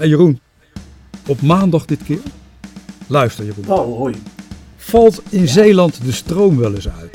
Hey 0.00 0.08
Jeroen, 0.08 0.40
op 1.26 1.40
maandag 1.42 1.84
dit 1.84 2.02
keer. 2.02 2.20
Luister 3.06 3.44
Jeroen. 3.44 3.68
Oh, 3.68 3.96
hoi. 3.96 4.14
Valt 4.76 5.22
in 5.30 5.48
Zeeland 5.48 6.04
de 6.04 6.12
stroom 6.12 6.58
wel 6.58 6.74
eens 6.74 6.88
uit? 6.88 7.14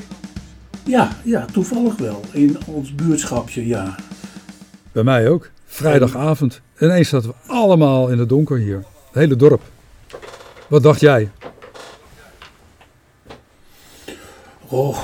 Ja, 0.83 1.17
ja, 1.23 1.45
toevallig 1.45 1.97
wel. 1.97 2.21
In 2.31 2.57
ons 2.67 2.95
buurtschapje, 2.95 3.67
ja. 3.67 3.95
Bij 4.91 5.03
mij 5.03 5.29
ook. 5.29 5.49
Vrijdagavond. 5.65 6.61
Ineens 6.79 7.09
zaten 7.09 7.29
we 7.29 7.35
allemaal 7.47 8.09
in 8.09 8.19
het 8.19 8.29
donker 8.29 8.57
hier. 8.57 8.77
Het 8.77 9.15
hele 9.15 9.35
dorp. 9.35 9.61
Wat 10.67 10.83
dacht 10.83 10.99
jij? 10.99 11.29
Oh, 14.67 14.97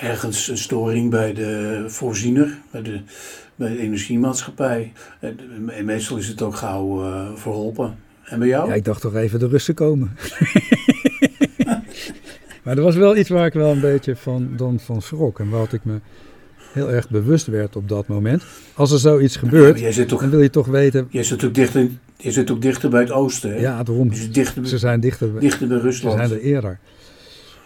ergens 0.00 0.48
een 0.48 0.58
storing 0.58 1.10
bij 1.10 1.32
de 1.32 1.84
voorziener, 1.86 2.58
bij 2.70 2.82
de, 2.82 3.00
bij 3.62 3.72
de 3.72 3.78
energiemaatschappij. 3.82 4.92
Eh, 5.20 5.30
En 5.78 5.84
meestal 5.84 6.16
is 6.16 6.28
het 6.28 6.42
ook 6.42 6.54
gauw 6.54 7.04
eh, 7.04 7.34
verholpen. 7.34 7.96
En 8.24 8.38
bij 8.38 8.48
jou? 8.48 8.68
Ja, 8.68 8.74
ik 8.74 8.84
dacht 8.84 9.00
toch 9.00 9.14
even 9.14 9.38
de 9.38 9.48
rust 9.48 9.66
te 9.66 9.74
komen. 9.74 10.10
maar 12.64 12.76
er 12.76 12.82
was 12.82 12.96
wel 12.96 13.16
iets 13.16 13.28
waar 13.28 13.46
ik 13.46 13.52
wel 13.52 13.70
een 13.70 13.80
beetje 13.80 14.16
van, 14.16 14.48
dan 14.56 14.80
van 14.80 15.02
schrok. 15.02 15.38
En 15.38 15.48
wat 15.48 15.72
ik 15.72 15.84
me 15.84 16.00
heel 16.72 16.90
erg 16.90 17.08
bewust 17.08 17.46
werd 17.46 17.76
op 17.76 17.88
dat 17.88 18.06
moment. 18.06 18.44
Als 18.74 18.92
er 18.92 18.98
zoiets 18.98 19.36
gebeurt, 19.36 19.78
jij 19.78 20.04
toch, 20.04 20.20
dan 20.20 20.30
wil 20.30 20.42
je 20.42 20.50
toch 20.50 20.66
weten... 20.66 21.06
jij, 21.10 21.22
zit 21.22 21.44
ook 21.44 21.54
dichter, 21.54 21.88
jij 22.16 22.32
zit 22.32 22.50
ook 22.50 22.62
dichter 22.62 22.90
bij 22.90 23.00
het 23.00 23.10
oosten, 23.10 23.50
hè? 23.50 23.60
Ja, 23.60 23.82
daarom. 23.82 24.10
Je 24.10 24.16
zit 24.16 24.34
dichter, 24.34 24.66
Ze 24.66 24.78
zijn 24.78 25.00
dichter, 25.00 25.40
dichter 25.40 25.68
bij 25.68 25.78
ze 25.78 25.82
Rusland. 25.82 26.16
zijn 26.16 26.30
er 26.30 26.40
eerder. 26.40 26.78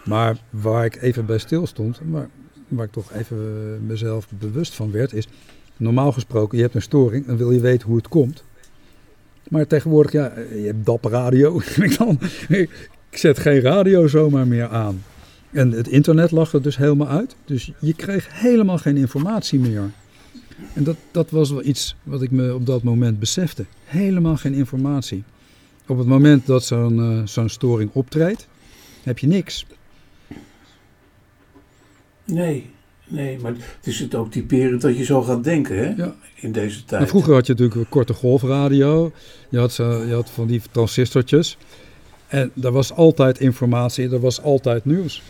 Maar 0.05 0.37
waar 0.49 0.85
ik 0.85 1.01
even 1.01 1.25
bij 1.25 1.37
stil 1.37 1.67
stond, 1.67 1.99
maar 2.05 2.29
waar 2.67 2.85
ik 2.85 2.91
toch 2.91 3.13
even 3.13 3.37
eh, 3.37 3.87
mezelf 3.87 4.27
bewust 4.29 4.73
van 4.73 4.91
werd, 4.91 5.13
is... 5.13 5.27
Normaal 5.77 6.11
gesproken, 6.11 6.57
je 6.57 6.63
hebt 6.63 6.75
een 6.75 6.81
storing, 6.81 7.25
dan 7.25 7.37
wil 7.37 7.51
je 7.51 7.59
weten 7.59 7.87
hoe 7.87 7.97
het 7.97 8.07
komt. 8.07 8.43
Maar 9.49 9.67
tegenwoordig, 9.67 10.11
ja, 10.11 10.33
je 10.35 10.65
hebt 10.65 10.85
DAP 10.85 11.05
radio. 11.05 11.61
ik, 12.47 12.89
zet 13.11 13.39
geen 13.39 13.61
radio 13.61 14.07
zomaar 14.07 14.47
meer 14.47 14.67
aan. 14.67 15.03
En 15.51 15.71
het 15.71 15.87
internet 15.87 16.31
lag 16.31 16.53
er 16.53 16.61
dus 16.61 16.77
helemaal 16.77 17.07
uit. 17.07 17.35
Dus 17.45 17.71
je 17.79 17.93
kreeg 17.93 18.27
helemaal 18.31 18.77
geen 18.77 18.97
informatie 18.97 19.59
meer. 19.59 19.91
En 20.73 20.83
dat, 20.83 20.95
dat 21.11 21.29
was 21.29 21.49
wel 21.49 21.63
iets 21.63 21.95
wat 22.03 22.21
ik 22.21 22.31
me 22.31 22.53
op 22.53 22.65
dat 22.65 22.83
moment 22.83 23.19
besefte. 23.19 23.65
Helemaal 23.85 24.37
geen 24.37 24.53
informatie. 24.53 25.23
Op 25.87 25.97
het 25.97 26.07
moment 26.07 26.45
dat 26.45 26.63
zo'n 26.63 26.99
eh, 26.99 27.21
zo'n 27.25 27.49
storing 27.49 27.89
optreedt, 27.93 28.47
heb 29.03 29.19
je 29.19 29.27
niks. 29.27 29.65
Nee, 32.25 32.69
nee, 33.07 33.37
maar 33.41 33.51
het 33.51 33.87
is 33.87 33.99
het 33.99 34.15
ook 34.15 34.31
typerend 34.31 34.81
dat 34.81 34.97
je 34.97 35.03
zo 35.03 35.21
gaat 35.21 35.43
denken, 35.43 35.77
hè? 35.77 36.03
Ja. 36.03 36.15
In 36.35 36.51
deze 36.51 36.85
tijd. 36.85 36.99
Maar 36.99 37.09
vroeger 37.09 37.33
had 37.33 37.45
je 37.45 37.51
natuurlijk 37.51 37.79
een 37.79 37.89
korte 37.89 38.13
golfradio. 38.13 39.11
Je 39.49 39.57
had, 39.59 39.71
zo- 39.71 40.03
je 40.03 40.13
had 40.13 40.29
van 40.29 40.47
die 40.47 40.61
transistortjes. 40.71 41.57
En 42.27 42.51
er 42.61 42.71
was 42.71 42.93
altijd 42.93 43.39
informatie, 43.39 44.09
er 44.09 44.19
was 44.19 44.41
altijd 44.41 44.85
nieuws. 44.85 45.21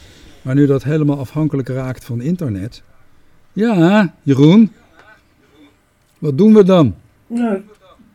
Maar 0.41 0.55
nu 0.55 0.65
dat 0.65 0.83
helemaal 0.83 1.19
afhankelijk 1.19 1.67
raakt 1.69 2.05
van 2.05 2.21
internet. 2.21 2.81
Ja, 3.53 4.13
Jeroen. 4.23 4.71
Wat 6.19 6.37
doen 6.37 6.53
we 6.53 6.63
dan? 6.63 6.95
Nou, 7.27 7.61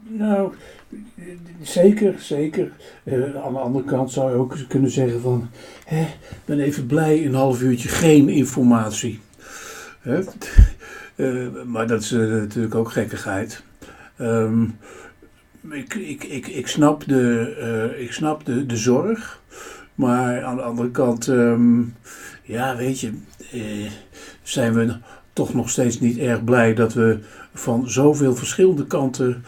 nou 0.09 0.53
eh, 1.17 1.25
zeker, 1.63 2.15
zeker. 2.19 2.73
Eh, 3.05 3.15
aan 3.23 3.53
de 3.53 3.59
andere 3.59 3.85
kant 3.85 4.11
zou 4.13 4.31
je 4.31 4.37
ook 4.37 4.57
kunnen 4.69 4.91
zeggen 4.91 5.21
van... 5.21 5.49
Hè, 5.85 6.01
ik 6.03 6.41
ben 6.45 6.61
even 6.61 6.87
blij, 6.87 7.27
een 7.27 7.35
half 7.35 7.63
uurtje 7.63 7.89
geen 7.89 8.29
informatie. 8.29 9.21
Eh, 11.17 11.47
maar 11.67 11.87
dat 11.87 12.03
is 12.03 12.13
eh, 12.13 12.21
natuurlijk 12.21 12.75
ook 12.75 12.91
gekkigheid. 12.91 13.63
Ehm, 14.17 14.63
ik, 15.71 15.95
ik, 15.95 16.25
ik, 16.25 16.47
ik 16.47 16.67
snap, 16.67 17.05
de, 17.07 17.55
eh, 17.61 18.03
ik 18.03 18.13
snap 18.13 18.45
de, 18.45 18.67
de 18.67 18.77
zorg. 18.77 19.41
Maar 19.95 20.43
aan 20.43 20.57
de 20.57 20.63
andere 20.63 20.91
kant, 20.91 21.29
ehm, 21.29 21.81
ja, 22.43 22.77
weet 22.77 23.01
je, 23.01 23.13
zijn 24.43 24.75
we 24.75 24.97
toch 25.33 25.55
nog 25.55 25.71
steeds 25.71 26.01
niet 26.01 26.19
erg 26.19 26.45
blij 26.45 26.75
dat 26.75 26.93
we 26.95 27.19
van 27.55 27.91
zoveel 27.91 28.35
verschillende 28.35 28.87
kanten 28.87 29.45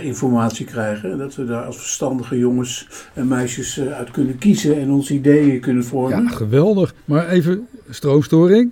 informatie 0.00 0.66
krijgen. 0.66 1.12
En 1.12 1.18
dat 1.18 1.34
we 1.34 1.44
daar 1.44 1.64
als 1.64 1.76
verstandige 1.76 2.38
jongens 2.38 2.88
en 3.14 3.28
meisjes 3.28 3.80
uit 3.80 4.10
kunnen 4.10 4.38
kiezen 4.38 4.80
en 4.80 4.90
onze 4.90 5.14
ideeën 5.14 5.60
kunnen 5.60 5.84
vormen. 5.84 6.22
Ja, 6.22 6.28
geweldig. 6.28 6.94
Maar 7.04 7.28
even 7.28 7.66
stroomstoring. 7.88 8.70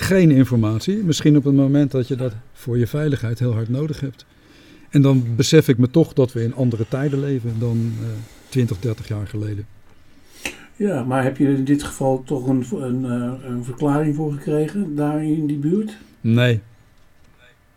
Geen 0.00 0.30
informatie. 0.30 0.96
Misschien 0.96 1.36
op 1.36 1.44
het 1.44 1.54
moment 1.54 1.90
dat 1.90 2.08
je 2.08 2.16
dat 2.16 2.32
voor 2.52 2.78
je 2.78 2.86
veiligheid 2.86 3.38
heel 3.38 3.52
hard 3.52 3.68
nodig 3.68 4.00
hebt. 4.00 4.26
En 4.90 5.02
dan 5.02 5.24
besef 5.36 5.68
ik 5.68 5.78
me 5.78 5.90
toch 5.90 6.12
dat 6.12 6.32
we 6.32 6.42
in 6.42 6.54
andere 6.54 6.88
tijden 6.88 7.20
leven 7.20 7.54
dan 7.58 7.92
eh 8.00 8.06
20, 8.48 8.78
30 8.78 9.08
jaar 9.08 9.26
geleden. 9.26 9.66
Ja, 10.76 11.04
maar 11.04 11.22
heb 11.22 11.36
je 11.36 11.44
in 11.44 11.64
dit 11.64 11.82
geval 11.82 12.22
toch 12.24 12.46
een, 12.46 12.64
een, 12.70 13.04
eh, 13.04 13.50
een 13.50 13.64
verklaring 13.64 14.16
voor 14.16 14.32
gekregen 14.32 14.94
daar 14.94 15.24
in 15.24 15.46
die 15.46 15.58
buurt? 15.58 15.96
Nee. 16.20 16.60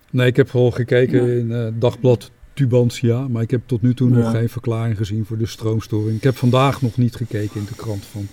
Nee, 0.09 0.27
ik 0.27 0.35
heb 0.35 0.49
gewoon 0.49 0.73
gekeken 0.73 1.37
in 1.39 1.51
eh, 1.51 1.67
dagblad 1.79 2.31
Tubantia, 2.53 3.27
maar 3.27 3.41
ik 3.41 3.51
heb 3.51 3.61
tot 3.65 3.81
nu 3.81 3.93
toe 3.93 4.09
nog 4.09 4.31
geen 4.31 4.49
verklaring 4.49 4.97
gezien 4.97 5.25
voor 5.25 5.37
de 5.37 5.45
stroomstoring. 5.45 6.17
Ik 6.17 6.23
heb 6.23 6.35
vandaag 6.35 6.81
nog 6.81 6.97
niet 6.97 7.15
gekeken 7.15 7.59
in 7.59 7.65
de 7.65 7.75
krant 7.75 8.05
van 8.05 8.27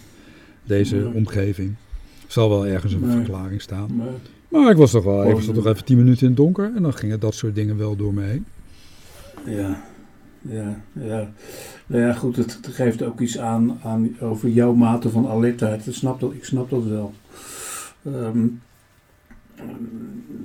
deze 0.65 1.11
omgeving. 1.15 1.75
Zal 2.31 2.49
wel 2.49 2.67
ergens 2.67 2.93
een 2.93 3.01
Nee. 3.01 3.17
verklaring 3.17 3.63
staan. 3.63 3.97
Maar, 3.97 4.07
Maar 4.49 4.71
ik 4.71 4.77
was 4.77 4.91
toch 4.91 5.05
wel 5.05 5.25
even, 5.25 5.43
zat 5.43 5.55
toch 5.55 5.67
even 5.67 5.85
10 5.85 5.97
minuten 5.97 6.21
in 6.23 6.27
het 6.29 6.37
donker 6.37 6.73
en 6.77 6.83
dan 6.83 6.95
gingen 6.95 7.21
dat 7.21 7.35
soort 7.35 7.55
dingen 7.55 7.77
wel 7.77 7.97
door 7.97 8.15
me 8.15 8.23
heen. 8.23 8.47
ja, 9.47 9.83
ja, 10.41 10.83
ja. 10.93 11.31
Nou 11.87 12.03
ja, 12.03 12.13
goed, 12.13 12.37
het, 12.37 12.59
geeft 12.63 13.03
ook 13.03 13.21
iets 13.21 13.39
aan, 13.39 13.79
aan 13.83 14.17
over 14.21 14.49
jouw 14.49 14.73
mate 14.75 15.11
van 15.11 15.29
alertheid. 15.29 15.87
Ik 15.87 15.95
snap 15.95 16.21
dat, 16.21 16.33
ik 16.33 16.45
snap 16.45 16.71
dat 16.71 16.85
wel. 16.85 17.13
Ehm, 18.05 18.47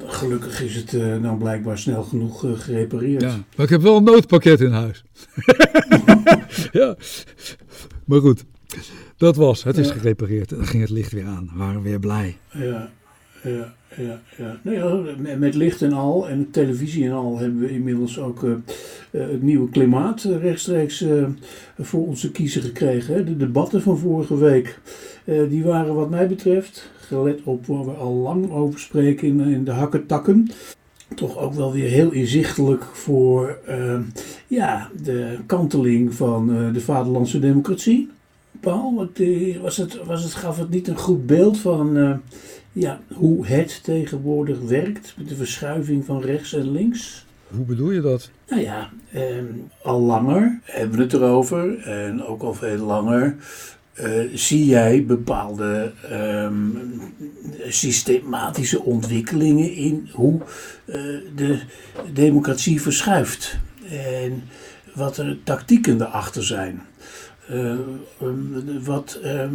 gelukkig 0.06 0.62
is 0.62 0.76
het 0.76 0.94
eh, 0.94 1.16
nou 1.18 1.38
blijkbaar 1.38 1.78
snel 1.78 2.04
genoeg 2.04 2.46
eh, 2.46 2.52
gerepareerd. 2.60 3.22
Ja, 3.22 3.36
maar 3.56 3.66
ik 3.66 3.70
heb 3.72 3.82
wel 3.82 3.98
een 3.98 4.04
noodpakket 4.04 4.62
in 4.62 4.72
huis. 4.72 5.04
ja, 6.72 6.96
maar 8.06 8.20
goed, 8.20 8.46
dat 9.18 9.36
was. 9.36 9.64
Het 9.64 9.78
is 9.78 9.92
gerepareerd 9.92 10.52
en 10.52 10.58
dan 10.58 10.66
ging 10.68 10.82
het 10.82 10.92
licht 10.92 11.12
weer 11.12 11.26
aan. 11.26 11.50
We 11.54 11.58
waren 11.58 11.82
weer 11.82 12.00
blij. 12.00 12.38
Ja, 12.52 12.90
ja, 13.44 13.74
ja. 13.98 14.22
ja. 14.38 14.60
Nou 14.62 14.78
ja, 14.78 15.16
met- 15.38 15.56
licht 15.56 15.82
en 15.82 15.94
al 15.94 16.30
en 16.30 16.52
televisie 16.52 17.06
en 17.06 17.12
al 17.12 17.38
hebben 17.38 17.60
we 17.60 17.72
inmiddels 17.72 18.20
ook 18.20 18.44
eh, 18.44 18.52
eh, 18.52 19.30
het 19.30 19.42
nieuwe 19.42 19.70
klimaat 19.70 20.24
eh, 20.24 20.42
rechtstreeks 20.42 21.06
voor 21.80 22.08
onze 22.08 22.32
kiezer 22.32 22.62
gekregen. 22.62 23.14
Hè. 23.14 23.24
De 23.24 23.38
debatten 23.38 23.82
van 23.82 23.98
vorige 23.98 24.38
week, 24.38 24.80
die 25.50 25.64
waren 25.64 25.96
wat 25.96 26.10
mij 26.10 26.28
betreft, 26.28 26.92
gelet 27.00 27.40
op 27.44 27.66
waar 27.66 27.86
we 27.86 27.92
al 27.92 28.14
lang 28.14 28.52
over 28.52 28.80
spreken 28.80 29.28
in, 29.28 29.40
in 29.40 29.64
de 29.64 29.72
hakketakken, 29.72 30.52
toch 31.16 31.38
ook 31.38 31.54
wel 31.54 31.72
weer 31.74 31.90
heel 31.90 32.12
inzichtelijk 32.12 32.84
voor 32.84 33.60
ja, 34.48 34.90
de 35.04 35.38
kanteling 35.46 36.14
van 36.14 36.48
de 36.74 36.82
vaderlandse 36.82 37.40
democratie. 37.40 38.10
Paul, 38.60 38.96
wat, 38.96 39.10
eh, 39.14 39.58
was 39.62 39.78
het, 39.78 40.06
was 40.06 40.24
het, 40.24 40.34
gaf 40.34 40.58
het 40.58 40.70
niet 40.70 40.88
een 40.88 40.98
goed 40.98 41.26
beeld 41.26 41.58
van 41.58 41.98
eh, 41.98 42.16
ja, 42.72 43.00
hoe 43.14 43.48
het 43.48 43.84
tegenwoordig 43.84 44.60
werkt 44.60 45.14
met 45.18 45.30
de 45.30 45.36
verschuiving 45.36 46.06
van 46.06 46.22
rechts 46.22 46.54
en 46.54 46.72
links? 46.72 47.26
Hoe 47.48 47.66
bedoel 47.66 47.92
je 47.92 48.02
dat? 48.02 48.30
Nou 48.50 48.62
ja, 48.62 48.90
ehm, 49.12 49.46
al 49.82 50.02
langer 50.02 50.60
hebben 50.64 50.98
we 50.98 51.04
het 51.04 51.14
erover 51.14 51.80
en 51.80 52.24
ook 52.24 52.42
al 52.42 52.54
veel 52.54 52.86
langer 52.86 53.36
eh, 53.96 54.24
zie 54.34 54.66
jij 54.66 55.06
bepaalde 55.06 55.92
ehm, 56.10 56.70
systematische 57.68 58.82
ontwikkelingen 58.82 59.74
in 59.74 60.10
hoe 60.12 60.42
eh, 60.86 60.96
de 61.36 61.60
democratie 62.14 62.82
verschuift 62.82 63.58
en 63.90 64.44
wat 64.94 65.18
er 65.18 65.38
tactieken 65.44 66.02
erachter 66.02 66.44
zijn. 66.44 66.82
Eh, 67.50 67.72
ehm, 68.22 68.84
wat 68.84 69.20
ehm, 69.24 69.54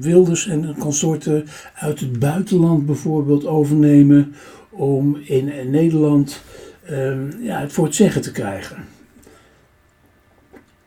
Wilders 0.00 0.46
en 0.46 0.74
consorten 0.78 1.46
uit 1.74 2.00
het 2.00 2.18
buitenland 2.18 2.86
bijvoorbeeld 2.86 3.46
overnemen 3.46 4.34
om 4.70 5.16
in 5.16 5.70
Nederland 5.70 6.42
ehm, 6.84 7.42
ja, 7.42 7.60
het 7.60 7.72
voor 7.72 7.84
het 7.84 7.94
zeggen 7.94 8.22
te 8.22 8.32
krijgen. 8.32 8.76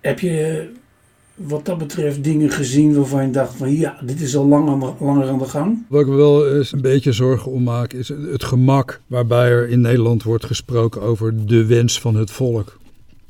Heb 0.02 0.20
je 0.20 0.70
wat 1.36 1.66
dat 1.66 1.78
betreft 1.78 2.24
dingen 2.24 2.50
gezien 2.50 2.96
waarvan 2.96 3.26
je 3.26 3.32
dacht 3.32 3.56
van 3.56 3.76
ja, 3.76 3.98
dit 4.06 4.22
is 4.22 4.36
al 4.36 4.48
lang 4.48 4.70
aan 4.70 4.80
de, 4.80 4.92
langer 5.00 5.30
aan 5.30 5.40
de 5.40 5.46
gang? 5.46 5.86
Wat 5.88 6.02
ik 6.02 6.08
me 6.08 6.16
wel 6.16 6.56
eens 6.56 6.72
een 6.72 6.82
beetje 6.82 7.12
zorgen 7.12 7.52
om 7.52 7.64
maak, 7.64 7.94
is 7.94 8.08
het 8.08 8.44
gemak 8.44 9.02
waarbij 9.08 9.50
er 9.50 9.70
in 9.70 9.82
Nederland 9.82 10.24
wordt 10.24 10.46
gesproken 10.46 11.02
over 11.02 11.46
de 11.46 11.66
wens 11.66 12.02
van 12.02 12.16
het 12.16 12.32
volk. 12.32 12.82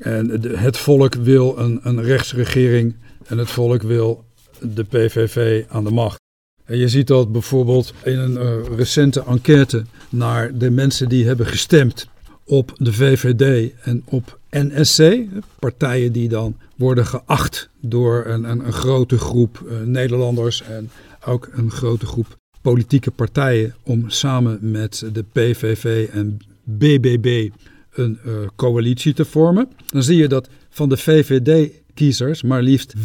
En 0.04 0.30
het 0.58 0.78
volk 0.78 1.14
wil 1.16 1.58
een, 1.58 1.80
een 1.84 2.02
rechtsregering 2.02 2.96
en 3.26 3.38
het 3.38 3.50
volk 3.50 3.82
wil 3.82 4.26
de 4.62 4.84
PVV 4.84 5.64
aan 5.68 5.84
de 5.84 5.92
macht. 5.92 6.20
En 6.64 6.78
je 6.78 6.88
ziet 6.88 7.08
dat 7.08 7.32
bijvoorbeeld 7.32 7.94
in 8.04 8.20
een 8.20 8.38
eh, 8.38 8.78
recente 8.78 9.24
enquête 9.28 9.86
naar 10.10 10.58
de 10.58 10.70
mensen 10.70 11.10
die 11.10 11.26
hebben 11.26 11.46
gestemd 11.46 12.08
op 12.46 12.74
de 12.78 12.94
VVD 12.94 13.72
en 13.82 14.04
op 14.06 14.40
NSC. 14.50 15.16
Partijen 15.60 16.12
die 16.12 16.30
dan 16.30 16.58
worden 16.76 17.06
geacht 17.06 17.70
door 17.80 18.26
een, 18.26 18.44
een, 18.44 18.66
een 18.66 18.74
grote 18.74 19.18
groep 19.18 19.64
uh, 19.66 19.88
Nederlanders 19.88 20.62
en 20.62 20.90
ook 21.26 21.50
een 21.54 21.72
grote 21.72 22.06
groep 22.06 22.38
politieke 22.62 23.12
partijen 23.12 23.76
om 23.84 24.10
samen 24.10 24.72
met 24.72 25.06
de 25.14 25.24
PVV 25.32 26.10
en 26.12 26.38
BBB 26.64 27.50
een 27.94 28.20
uh, 28.26 28.34
coalitie 28.56 29.14
te 29.14 29.26
vormen. 29.26 29.70
Dan 29.88 30.04
zie 30.04 30.18
je 30.18 30.28
dat 30.28 30.50
van 30.70 30.90
de 30.90 30.98
VVD-kiezers 30.98 32.42
maar 32.42 32.62
liefst 32.62 32.94
84% 32.98 33.00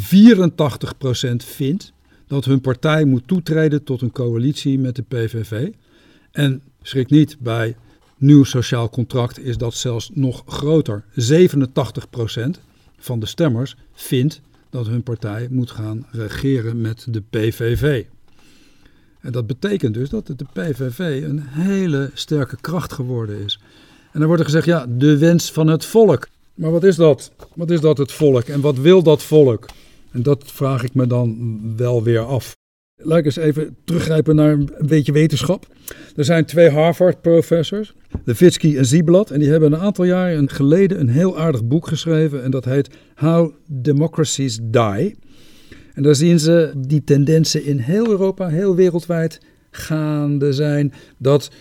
vindt 1.35 1.93
dat 2.27 2.45
hun 2.45 2.61
partij 2.61 3.05
moet 3.05 3.27
toetreden 3.27 3.83
tot 3.83 4.01
een 4.01 4.11
coalitie 4.11 4.79
met 4.79 4.95
de 4.95 5.01
PVV. 5.01 5.69
En 6.31 6.61
schrik 6.81 7.09
niet, 7.09 7.37
bij 7.39 7.75
nieuw 8.17 8.43
sociaal 8.43 8.89
contract 8.89 9.39
is 9.39 9.57
dat 9.57 9.73
zelfs 9.73 10.11
nog 10.13 10.43
groter. 10.47 11.03
87% 11.11 12.59
van 12.97 13.19
de 13.19 13.25
stemmers 13.25 13.75
vindt 13.93 14.41
dat 14.69 14.87
hun 14.87 15.03
partij 15.03 15.47
moet 15.49 15.71
gaan 15.71 16.05
regeren 16.11 16.81
met 16.81 17.05
de 17.09 17.21
PVV. 17.29 18.05
En 19.19 19.31
dat 19.31 19.47
betekent 19.47 19.93
dus 19.93 20.09
dat 20.09 20.27
de 20.27 20.45
PVV 20.53 21.23
een 21.23 21.39
hele 21.39 22.11
sterke 22.13 22.57
kracht 22.61 22.93
geworden 22.93 23.43
is. 23.43 23.59
En 24.11 24.19
dan 24.19 24.27
wordt 24.27 24.39
er 24.39 24.45
gezegd, 24.47 24.65
ja, 24.65 24.85
de 24.89 25.17
wens 25.17 25.51
van 25.51 25.67
het 25.67 25.85
volk. 25.85 26.27
Maar 26.53 26.71
wat 26.71 26.83
is 26.83 26.95
dat? 26.95 27.31
Wat 27.55 27.71
is 27.71 27.79
dat 27.81 27.97
het 27.97 28.11
volk? 28.11 28.43
En 28.43 28.61
wat 28.61 28.77
wil 28.77 29.03
dat 29.03 29.23
volk? 29.23 29.65
En 30.11 30.23
dat 30.23 30.43
vraag 30.45 30.83
ik 30.83 30.93
me 30.93 31.07
dan 31.07 31.59
wel 31.75 32.03
weer 32.03 32.19
af. 32.19 32.55
Laat 32.95 33.17
ik 33.17 33.25
eens 33.25 33.35
even 33.35 33.75
teruggrijpen 33.83 34.35
naar 34.35 34.51
een 34.51 34.69
beetje 34.79 35.11
wetenschap. 35.11 35.67
Er 36.15 36.25
zijn 36.25 36.45
twee 36.45 36.69
Harvard-professors, 36.69 37.93
Levitsky 38.23 38.77
en 38.77 38.85
Ziblatt, 38.85 39.31
en 39.31 39.39
die 39.39 39.49
hebben 39.49 39.73
een 39.73 39.79
aantal 39.79 40.05
jaren 40.05 40.49
geleden 40.49 40.99
een 40.99 41.09
heel 41.09 41.39
aardig 41.39 41.65
boek 41.65 41.87
geschreven 41.87 42.43
en 42.43 42.51
dat 42.51 42.65
heet 42.65 42.89
How 43.15 43.53
Democracies 43.67 44.59
Die. 44.61 45.15
En 45.93 46.03
daar 46.03 46.15
zien 46.15 46.39
ze 46.39 46.73
die 46.77 47.03
tendensen 47.03 47.65
in 47.65 47.77
heel 47.77 48.09
Europa, 48.09 48.47
heel 48.47 48.75
wereldwijd 48.75 49.39
gaande 49.71 50.53
zijn, 50.53 50.93
dat 51.17 51.51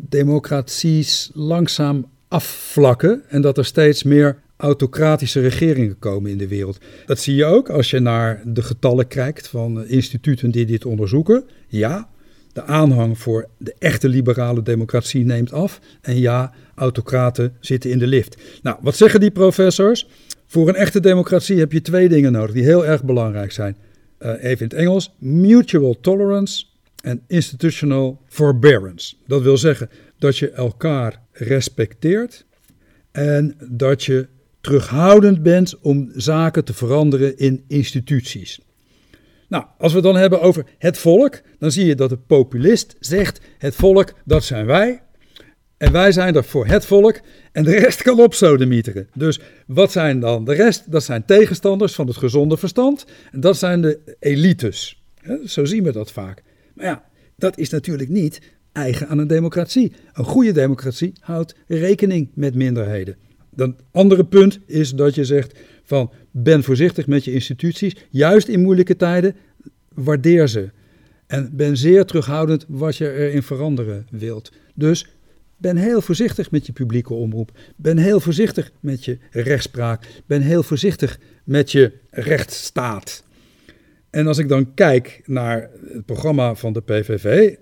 democraties 0.00 1.30
langzaam 1.34 2.06
afvlakken 2.28 3.22
en 3.28 3.42
dat 3.42 3.58
er 3.58 3.64
steeds 3.64 4.02
meer 4.02 4.38
autocratische 4.56 5.40
regeringen 5.40 5.98
komen 5.98 6.30
in 6.30 6.38
de 6.38 6.48
wereld. 6.48 6.78
Dat 7.06 7.18
zie 7.18 7.34
je 7.34 7.44
ook 7.44 7.70
als 7.70 7.90
je 7.90 7.98
naar 7.98 8.42
de 8.44 8.62
getallen 8.62 9.06
kijkt 9.06 9.48
van 9.48 9.86
instituten 9.86 10.50
die 10.50 10.66
dit 10.66 10.84
onderzoeken. 10.84 11.44
Ja, 11.66 12.08
de 12.52 12.62
aanhang 12.62 13.18
voor 13.18 13.48
de 13.58 13.74
echte 13.78 14.08
liberale 14.08 14.62
democratie 14.62 15.24
neemt 15.24 15.52
af. 15.52 15.80
En 16.00 16.18
ja, 16.18 16.52
autocraten 16.74 17.52
zitten 17.60 17.90
in 17.90 17.98
de 17.98 18.06
lift. 18.06 18.36
Nou, 18.62 18.76
wat 18.80 18.96
zeggen 18.96 19.20
die 19.20 19.30
professors? 19.30 20.08
Voor 20.46 20.68
een 20.68 20.74
echte 20.74 21.00
democratie 21.00 21.58
heb 21.58 21.72
je 21.72 21.80
twee 21.80 22.08
dingen 22.08 22.32
nodig 22.32 22.54
die 22.54 22.64
heel 22.64 22.86
erg 22.86 23.04
belangrijk 23.04 23.52
zijn. 23.52 23.76
Uh, 24.20 24.30
even 24.30 24.58
in 24.58 24.64
het 24.64 24.72
Engels: 24.72 25.14
mutual 25.18 26.00
tolerance 26.00 26.64
en 27.02 27.22
institutional 27.26 28.20
forbearance. 28.26 29.16
Dat 29.26 29.42
wil 29.42 29.56
zeggen 29.56 29.90
dat 30.18 30.38
je 30.38 30.50
elkaar 30.50 31.22
respecteert 31.32 32.46
en 33.10 33.56
dat 33.68 34.04
je 34.04 34.28
terughoudend 34.60 35.42
bent 35.42 35.78
om 35.80 36.10
zaken 36.14 36.64
te 36.64 36.74
veranderen 36.74 37.38
in 37.38 37.64
instituties. 37.68 38.60
Nou, 39.48 39.64
als 39.78 39.92
we 39.92 39.98
het 39.98 40.06
dan 40.06 40.16
hebben 40.16 40.40
over 40.40 40.64
het 40.78 40.98
volk, 40.98 41.40
dan 41.58 41.72
zie 41.72 41.86
je 41.86 41.94
dat 41.94 42.10
de 42.10 42.16
populist 42.16 42.96
zegt: 43.00 43.40
het 43.58 43.74
volk, 43.74 44.14
dat 44.24 44.44
zijn 44.44 44.66
wij. 44.66 45.02
En 45.76 45.92
wij 45.92 46.12
zijn 46.12 46.34
er 46.34 46.44
voor 46.44 46.66
het 46.66 46.86
volk 46.86 47.20
en 47.52 47.64
de 47.64 47.78
rest 47.78 48.02
kan 48.02 48.20
opsodemieteren. 48.20 49.08
Dus 49.14 49.40
wat 49.66 49.92
zijn 49.92 50.20
dan 50.20 50.44
de 50.44 50.54
rest? 50.54 50.92
Dat 50.92 51.04
zijn 51.04 51.24
tegenstanders 51.24 51.94
van 51.94 52.06
het 52.06 52.16
gezonde 52.16 52.56
verstand. 52.56 53.04
En 53.32 53.40
dat 53.40 53.56
zijn 53.56 53.82
de 53.82 54.16
elites. 54.18 55.02
Zo 55.44 55.64
zien 55.64 55.84
we 55.84 55.92
dat 55.92 56.12
vaak. 56.12 56.42
Maar 56.78 56.86
ja, 56.86 57.04
dat 57.36 57.58
is 57.58 57.70
natuurlijk 57.70 58.08
niet 58.08 58.40
eigen 58.72 59.08
aan 59.08 59.18
een 59.18 59.26
democratie. 59.26 59.92
Een 60.12 60.24
goede 60.24 60.52
democratie 60.52 61.12
houdt 61.20 61.54
rekening 61.66 62.30
met 62.34 62.54
minderheden. 62.54 63.16
Dan 63.50 63.76
andere 63.90 64.24
punt 64.24 64.58
is 64.66 64.90
dat 64.90 65.14
je 65.14 65.24
zegt 65.24 65.58
van 65.82 66.12
ben 66.30 66.62
voorzichtig 66.62 67.06
met 67.06 67.24
je 67.24 67.32
instituties, 67.32 67.96
juist 68.10 68.48
in 68.48 68.62
moeilijke 68.62 68.96
tijden, 68.96 69.36
waardeer 69.94 70.48
ze. 70.48 70.70
En 71.26 71.50
ben 71.56 71.76
zeer 71.76 72.04
terughoudend 72.04 72.64
wat 72.68 72.96
je 72.96 73.12
erin 73.12 73.42
veranderen 73.42 74.06
wilt. 74.10 74.52
Dus 74.74 75.06
ben 75.56 75.76
heel 75.76 76.00
voorzichtig 76.00 76.50
met 76.50 76.66
je 76.66 76.72
publieke 76.72 77.14
omroep. 77.14 77.58
Ben 77.76 77.98
heel 77.98 78.20
voorzichtig 78.20 78.72
met 78.80 79.04
je 79.04 79.18
rechtspraak. 79.30 80.06
Ben 80.26 80.42
heel 80.42 80.62
voorzichtig 80.62 81.18
met 81.44 81.72
je 81.72 81.92
rechtsstaat. 82.10 83.24
En 84.10 84.26
als 84.26 84.38
ik 84.38 84.48
dan 84.48 84.74
kijk 84.74 85.22
naar 85.24 85.70
het 85.92 86.04
programma 86.04 86.54
van 86.54 86.72
de 86.72 86.80
PVV, 86.80 87.54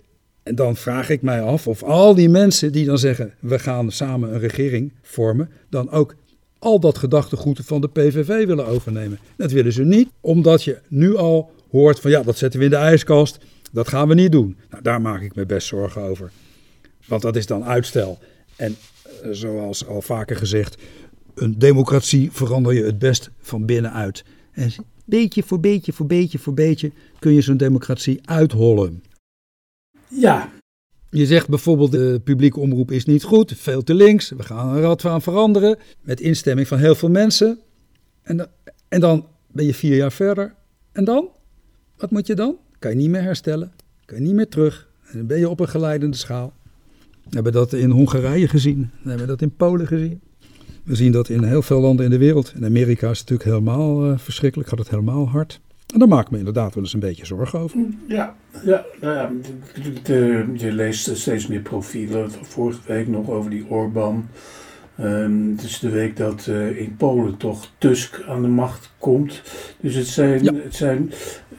dan 0.43 0.77
vraag 0.77 1.11
ik 1.11 1.23
mij 1.23 1.43
af 1.43 1.67
of 1.67 1.83
al 1.83 2.15
die 2.15 2.29
mensen 2.29 2.73
die 2.73 2.85
dan 2.85 2.99
zeggen: 2.99 3.35
we 3.41 3.59
gaan 3.59 3.91
samen 3.91 4.35
een 4.35 4.41
regering 4.41 4.93
vormen, 5.03 5.51
dan 5.71 5.91
ook 5.91 6.15
al 6.59 6.81
dat 6.81 6.99
gedachtegoed 6.99 7.61
van 7.65 7.81
de 7.81 7.89
PVV 7.89 8.47
willen 8.47 8.67
overnemen. 8.67 9.19
Dat 9.37 9.53
willen 9.53 9.73
ze 9.73 9.85
niet, 9.85 10.09
omdat 10.21 10.65
je 10.65 10.79
nu 10.89 11.17
al 11.17 11.51
hoort 11.71 12.01
van 12.01 12.11
ja, 12.11 12.23
dat 12.23 12.39
zetten 12.39 12.59
we 12.59 12.65
in 12.65 12.71
de 12.71 12.77
ijskast, 12.77 13.39
dat 13.73 13.89
gaan 13.89 14.09
we 14.09 14.15
niet 14.15 14.33
doen. 14.33 14.57
Nou, 14.71 14.83
daar 14.83 15.01
maak 15.01 15.21
ik 15.21 15.35
me 15.35 15.47
best 15.47 15.67
zorgen 15.67 16.03
over. 16.03 16.31
Want 17.07 17.23
dat 17.23 17.37
is 17.37 17.47
dan 17.47 17.65
uitstel. 17.65 18.19
En 18.57 18.77
eh, 19.23 19.31
zoals 19.31 19.87
al 19.87 20.03
vaker 20.03 20.37
gezegd, 20.37 20.77
een 21.35 21.59
democratie 21.59 22.33
verander 22.33 22.75
je 22.75 22.85
het 22.85 22.99
best 22.99 23.31
van 23.41 23.67
binnenuit. 23.67 24.25
En 24.53 24.73
beetje 25.07 25.43
voor 25.43 25.61
beetje 25.61 25.93
voor 25.93 26.07
beetje 26.07 26.39
voor 26.39 26.55
beetje 26.55 26.93
kun 27.19 27.33
je 27.33 27.41
zo'n 27.41 27.57
democratie 27.57 28.21
uithollen. 28.25 29.03
Ja. 30.09 30.53
Je 31.11 31.27
zegt 31.27 31.49
bijvoorbeeld 31.49 31.91
de 31.91 32.21
publieke 32.25 32.61
omroep 32.61 32.91
is 32.91 33.05
niet 33.05 33.23
goed, 33.23 33.53
veel 33.57 33.83
te 33.83 33.95
links, 33.95 34.31
we 34.31 34.43
gaan 34.43 34.77
er 34.77 34.83
wat 34.83 35.05
aan 35.05 35.23
veranderen, 35.23 35.79
met 36.01 36.21
instemming 36.21 36.69
van 36.69 36.79
heel 36.79 36.95
veel 36.95 37.11
mensen. 37.11 37.59
En, 38.23 38.37
dan, 38.37 38.47
en 38.89 39.01
dan 39.01 39.27
ben 39.47 39.65
je 39.65 39.75
vier 39.75 39.97
jaar 39.97 40.13
verder. 40.13 40.55
En 40.93 41.05
dan? 41.05 41.29
Wat 41.97 42.11
moet 42.11 42.27
je 42.27 42.35
dan? 42.35 42.57
Kan 42.79 42.91
je 42.91 42.97
niet 42.97 43.11
meer 43.11 43.23
herstellen, 43.23 43.73
kan 44.05 44.17
je 44.17 44.23
niet 44.23 44.35
meer 44.35 44.49
terug. 44.49 44.89
En 45.07 45.19
dan 45.19 45.27
ben 45.27 45.39
je 45.39 45.49
op 45.49 45.61
een 45.61 45.69
geleidende 45.69 46.17
schaal. 46.17 46.53
We 47.23 47.35
hebben 47.35 47.53
dat 47.53 47.73
in 47.73 47.91
Hongarije 47.91 48.49
gezien, 48.49 48.91
we 49.03 49.09
hebben 49.09 49.27
dat 49.27 49.43
in 49.43 49.57
Polen 49.57 49.87
gezien. 49.87 50.21
We 50.87 50.95
zien 50.95 51.13
dat 51.13 51.29
in 51.29 51.43
heel 51.43 51.63
veel 51.63 51.81
landen 51.81 52.05
in 52.05 52.11
de 52.11 52.19
wereld. 52.19 52.53
In 52.57 52.65
Amerika 52.65 53.11
is 53.11 53.19
het 53.19 53.31
natuurlijk 53.31 53.59
helemaal 53.59 54.11
uh, 54.11 54.19
verschrikkelijk, 54.19 54.69
gaat 54.69 54.79
het 54.79 54.91
helemaal 54.91 55.29
hard. 55.29 55.61
En 55.93 55.99
daar 55.99 56.09
maak 56.09 56.25
ik 56.25 56.31
me 56.31 56.39
inderdaad 56.39 56.75
wel 56.75 56.83
eens 56.83 56.93
een 56.93 57.01
beetje 57.01 57.27
zorgen 57.27 57.59
over. 57.59 57.79
Ja, 58.09 58.37
ja, 58.65 58.85
nou 59.01 59.15
ja 59.15 59.31
de, 60.03 60.47
je 60.55 60.73
leest 60.73 61.17
steeds 61.17 61.47
meer 61.47 61.61
profielen. 61.61 62.31
Vorige 62.31 62.81
week 62.87 63.09
nog 63.09 63.31
over 63.31 63.51
die 63.51 63.67
Orbán. 63.69 64.29
Um, 65.01 65.51
het 65.57 65.65
is 65.65 65.79
de 65.79 65.91
week 65.91 66.17
dat 66.17 66.47
uh, 66.47 66.81
in 66.81 66.97
Polen 66.97 67.37
toch 67.37 67.71
Tusk 67.79 68.23
aan 68.29 68.43
de 68.43 68.49
macht 68.49 68.91
komt. 68.99 69.43
Dus 69.81 69.95
het 69.95 70.07
zijn, 70.07 70.57
het 70.57 70.75
zijn 70.75 71.13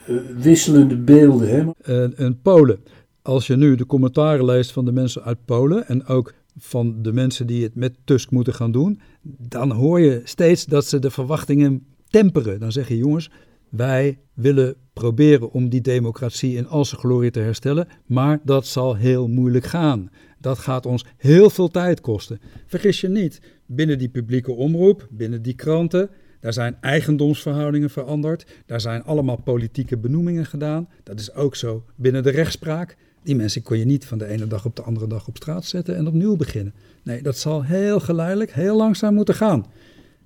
uh, 0.08 0.20
wisselende 0.38 0.96
beelden. 0.96 1.48
Hè? 1.48 1.92
En, 2.02 2.16
en 2.16 2.40
Polen, 2.42 2.78
als 3.22 3.46
je 3.46 3.56
nu 3.56 3.74
de 3.74 3.86
commentaren 3.86 4.44
leest 4.44 4.72
van 4.72 4.84
de 4.84 4.92
mensen 4.92 5.22
uit 5.22 5.38
Polen 5.44 5.88
en 5.88 6.06
ook 6.06 6.32
van 6.58 7.02
de 7.02 7.12
mensen 7.12 7.46
die 7.46 7.62
het 7.62 7.74
met 7.74 7.96
Tusk 8.04 8.30
moeten 8.30 8.54
gaan 8.54 8.72
doen, 8.72 9.00
dan 9.22 9.70
hoor 9.70 10.00
je 10.00 10.20
steeds 10.24 10.66
dat 10.66 10.86
ze 10.86 10.98
de 10.98 11.10
verwachtingen 11.10 11.86
temperen. 12.08 12.60
Dan 12.60 12.72
zeg 12.72 12.88
je 12.88 12.96
jongens, 12.96 13.30
wij 13.68 14.18
willen 14.34 14.74
proberen 14.92 15.52
om 15.52 15.68
die 15.68 15.80
democratie 15.80 16.56
in 16.56 16.66
al 16.66 16.84
zijn 16.84 17.00
glorie 17.00 17.30
te 17.30 17.40
herstellen, 17.40 17.88
maar 18.06 18.40
dat 18.44 18.66
zal 18.66 18.96
heel 18.96 19.28
moeilijk 19.28 19.64
gaan. 19.64 20.10
Dat 20.40 20.58
gaat 20.58 20.86
ons 20.86 21.04
heel 21.16 21.50
veel 21.50 21.68
tijd 21.68 22.00
kosten. 22.00 22.40
Vergis 22.66 23.00
je 23.00 23.08
niet, 23.08 23.40
binnen 23.66 23.98
die 23.98 24.08
publieke 24.08 24.52
omroep, 24.52 25.06
binnen 25.10 25.42
die 25.42 25.54
kranten, 25.54 26.10
daar 26.40 26.52
zijn 26.52 26.76
eigendomsverhoudingen 26.80 27.90
veranderd, 27.90 28.46
daar 28.66 28.80
zijn 28.80 29.02
allemaal 29.02 29.42
politieke 29.42 29.98
benoemingen 29.98 30.46
gedaan. 30.46 30.88
Dat 31.02 31.20
is 31.20 31.34
ook 31.34 31.56
zo 31.56 31.84
binnen 31.96 32.22
de 32.22 32.30
rechtspraak. 32.30 32.96
Die 33.28 33.36
mensen 33.36 33.62
kon 33.62 33.78
je 33.78 33.84
niet 33.84 34.04
van 34.04 34.18
de 34.18 34.26
ene 34.26 34.46
dag 34.46 34.64
op 34.64 34.76
de 34.76 34.82
andere 34.82 35.06
dag 35.06 35.26
op 35.26 35.36
straat 35.36 35.64
zetten 35.64 35.96
en 35.96 36.06
opnieuw 36.06 36.36
beginnen. 36.36 36.74
Nee, 37.02 37.22
dat 37.22 37.38
zal 37.38 37.64
heel 37.64 38.00
geleidelijk, 38.00 38.52
heel 38.52 38.76
langzaam 38.76 39.14
moeten 39.14 39.34
gaan. 39.34 39.66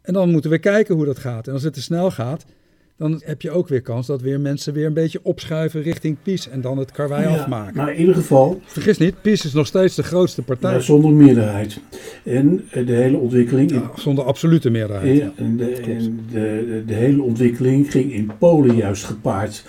En 0.02 0.12
dan 0.12 0.30
moeten 0.30 0.50
we 0.50 0.58
kijken 0.58 0.94
hoe 0.94 1.04
dat 1.04 1.18
gaat. 1.18 1.46
En 1.46 1.52
als 1.52 1.62
het 1.62 1.74
te 1.74 1.82
snel 1.82 2.10
gaat, 2.10 2.44
dan 2.96 3.22
heb 3.24 3.42
je 3.42 3.50
ook 3.50 3.68
weer 3.68 3.80
kans 3.80 4.06
dat 4.06 4.20
weer 4.20 4.40
mensen 4.40 4.72
weer 4.72 4.86
een 4.86 4.94
beetje 4.94 5.20
opschuiven 5.22 5.82
richting 5.82 6.16
PiS 6.22 6.48
en 6.48 6.60
dan 6.60 6.78
het 6.78 6.92
karwei 6.92 7.22
ja, 7.22 7.38
afmaken. 7.38 7.76
Maar 7.76 7.92
in 7.92 8.00
ieder 8.00 8.14
geval. 8.14 8.60
Vergis 8.64 8.98
niet, 8.98 9.22
PiS 9.22 9.44
is 9.44 9.52
nog 9.52 9.66
steeds 9.66 9.94
de 9.94 10.02
grootste 10.02 10.42
partij. 10.42 10.72
Maar 10.72 10.82
zonder 10.82 11.10
meerderheid. 11.10 11.80
En 12.24 12.64
eh, 12.70 12.86
de 12.86 12.92
hele 12.92 13.16
ontwikkeling. 13.16 13.70
Ja, 13.70 13.90
zonder 13.96 14.24
absolute 14.24 14.70
meerderheid. 14.70 15.20
En, 15.20 15.32
en, 15.36 15.56
de, 15.56 15.70
en 15.70 16.20
de, 16.30 16.82
de, 16.86 16.94
hele 16.94 17.22
ontwikkeling 17.22 17.90
ging 17.90 18.12
in 18.12 18.30
Polen 18.38 18.76
juist 18.76 19.04
gepaard 19.04 19.64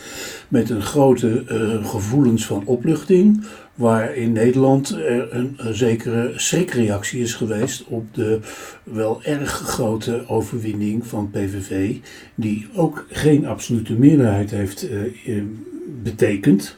met 0.48 0.70
een 0.70 0.82
grote 0.82 1.44
uh, 1.51 1.86
gevoelens 1.86 2.46
van 2.46 2.63
opluchting. 2.65 3.46
Waar 3.75 4.15
in 4.15 4.32
Nederland 4.32 4.89
er 4.89 5.36
een, 5.36 5.58
zekere 5.72 6.32
schrikreactie 6.36 7.22
is 7.22 7.34
geweest 7.34 7.84
op 7.88 8.13
de 8.13 8.39
wel 8.84 9.24
erg 9.24 9.51
grote 9.51 10.24
overwinning 10.27 11.08
van 11.08 11.30
PVV, 11.32 11.96
die 12.36 12.68
ook 12.75 13.06
geen 13.10 13.46
absolute 13.46 13.94
meerderheid 13.94 14.51
heeft 14.51 14.89
uh, 15.25 15.44
betekend. 16.03 16.77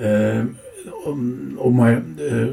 Uh, 0.00 0.40
om, 1.04 1.34
om, 1.56 1.74
maar 1.74 2.02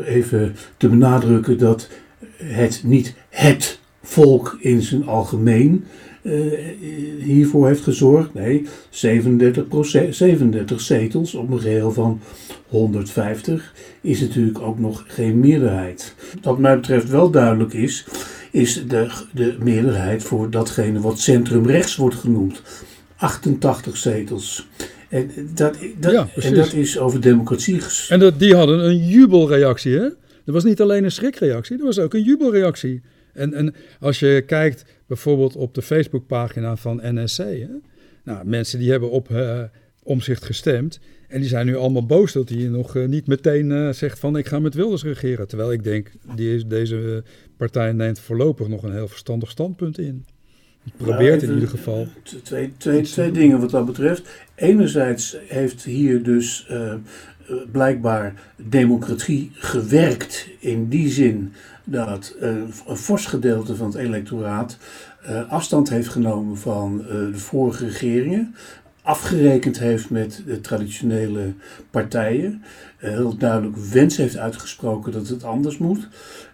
even 0.06 0.56
te 0.78 0.90
benadrukken 0.90 1.58
dat 1.58 1.90
het 2.38 2.82
niet 2.86 3.16
het 3.30 3.80
volk 4.02 4.58
in 4.60 4.82
zijn 4.82 5.08
algemeen 5.08 5.86
hiervoor 7.20 7.68
heeft 7.68 7.82
gezorgd. 7.82 8.34
Nee, 8.34 8.66
37, 8.90 9.66
37 10.16 10.82
zetels 10.82 11.34
op 11.34 11.52
een 11.52 11.60
geheel 11.60 11.92
van 11.92 12.20
150 12.74 13.74
is 14.02 14.20
natuurlijk 14.20 14.60
ook 14.60 14.80
nog 14.80 15.04
geen 15.08 15.40
meerderheid. 15.40 16.16
Wat 16.42 16.58
mij 16.58 16.76
betreft 16.76 17.10
wel 17.10 17.30
duidelijk 17.30 17.74
is, 17.74 18.06
is 18.52 18.88
de, 18.88 19.12
de 19.34 19.56
meerderheid 19.60 20.24
voor 20.24 20.50
datgene 20.50 21.00
wat 21.00 21.20
centrumrechts 21.20 21.96
wordt 21.96 22.16
genoemd. 22.16 22.62
88 23.16 23.98
zetels. 23.98 24.68
En 25.10 25.32
dat, 25.54 25.78
dat, 26.00 26.28
en 26.36 26.54
dat 26.54 26.74
is 26.74 27.00
over 27.00 27.22
democratie 27.22 27.82
En 28.10 28.20
dat, 28.20 28.40
die 28.40 28.56
hadden 28.56 28.80
een 28.86 29.08
jubelreactie, 29.08 29.94
hè? 29.94 30.10
Er 30.46 30.54
was 30.54 30.64
niet 30.64 30.82
alleen 30.82 31.04
een 31.04 31.12
schrikreactie, 31.12 31.78
er 31.78 31.84
was 31.84 32.00
ook 32.00 32.14
een 32.14 32.24
jubelreactie. 32.24 33.02
En, 33.34 33.54
en 33.54 33.76
als 34.00 34.20
je 34.20 34.44
kijkt 34.48 34.86
bijvoorbeeld 35.08 35.56
op 35.56 35.74
de 35.74 35.82
Facebookpagina 35.82 36.76
van 36.76 37.00
NSC, 37.04 37.38
hè? 37.38 37.68
Nou, 38.24 38.46
mensen 38.46 38.80
die 38.80 38.92
hebben 38.92 39.10
op 39.10 39.30
uh, 39.30 39.62
omzicht 40.04 40.46
gestemd. 40.46 41.00
En 41.34 41.40
die 41.40 41.50
zijn 41.50 41.66
nu 41.66 41.76
allemaal 41.76 42.06
boos 42.06 42.34
dat 42.34 42.50
hij 42.50 42.58
nog 42.58 42.96
uh, 42.96 43.08
niet 43.08 43.28
meteen 43.28 43.70
uh, 43.70 43.90
zegt 43.90 44.20
van 44.20 44.38
ik 44.38 44.48
ga 44.48 44.60
met 44.60 44.74
Wilders 44.74 45.04
regeren. 45.04 45.48
Terwijl 45.48 45.72
ik 45.72 45.84
denk, 45.84 46.12
die 46.36 46.56
is, 46.56 46.66
deze 46.66 47.24
partij 47.58 47.92
neemt 47.92 48.20
voorlopig 48.20 48.68
nog 48.68 48.84
een 48.84 48.94
heel 48.94 49.08
verstandig 49.08 49.50
standpunt 49.50 49.98
in. 49.98 50.26
Probeert 50.98 51.44
in 51.44 51.54
ieder 51.54 51.70
geval. 51.70 52.08
Twee, 52.44 52.74
twee, 52.78 53.02
twee 53.02 53.32
dingen 53.32 53.60
wat 53.60 53.70
dat 53.70 53.86
betreft. 53.86 54.30
Enerzijds 54.56 55.38
heeft 55.48 55.84
hier 55.84 56.24
dus 56.24 56.68
uh, 56.72 56.94
blijkbaar 57.72 58.34
democratie 58.56 59.52
gewerkt 59.54 60.48
in 60.60 60.90
die 60.90 61.10
zin 61.10 61.54
dat 61.84 62.36
een 62.40 62.74
fors 62.96 63.26
gedeelte 63.26 63.76
van 63.76 63.88
het 63.88 63.96
electoraat 63.96 64.78
afstand 65.48 65.90
heeft 65.90 66.10
genomen 66.10 66.58
van 66.58 66.98
de 67.08 67.38
vorige 67.38 67.88
regeringen 67.88 68.56
afgerekend 69.04 69.80
heeft 69.80 70.10
met 70.10 70.42
de 70.46 70.62
traditionele 70.62 71.54
partijen. 71.90 72.64
Uh, 73.04 73.10
heel 73.10 73.38
duidelijk 73.38 73.78
wens 73.78 74.18
heeft 74.18 74.38
uitgesproken 74.38 75.12
dat 75.12 75.28
het 75.28 75.44
anders 75.44 75.78
moet. 75.78 76.08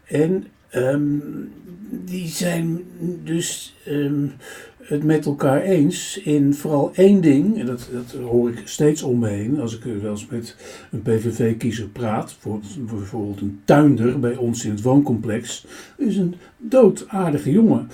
En 0.05 0.45
um, 0.75 1.51
die 1.89 2.27
zijn 2.27 2.83
dus 3.23 3.75
um, 3.87 4.33
het 4.77 5.03
met 5.03 5.25
elkaar 5.25 5.61
eens 5.61 6.17
in 6.17 6.53
vooral 6.53 6.91
één 6.93 7.21
ding. 7.21 7.59
En 7.59 7.65
dat, 7.65 7.89
dat 7.91 8.21
hoor 8.21 8.49
ik 8.49 8.61
steeds 8.65 9.01
om 9.01 9.19
me 9.19 9.27
heen 9.27 9.59
als 9.59 9.77
ik 9.77 9.83
wel 9.83 10.11
eens 10.11 10.27
met 10.27 10.55
een 10.91 11.01
PVV-kiezer 11.01 11.87
praat. 11.87 12.37
Bijvoorbeeld 12.77 13.41
een 13.41 13.61
tuinder 13.65 14.19
bij 14.19 14.35
ons 14.35 14.65
in 14.65 14.71
het 14.71 14.81
wooncomplex. 14.81 15.65
is 15.97 16.17
een 16.17 16.35
doodaardige 16.57 17.51
jongen. 17.51 17.89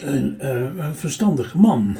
Een, 0.00 0.38
uh, 0.42 0.60
een 0.76 0.94
verstandige 0.94 1.58
man. 1.58 1.96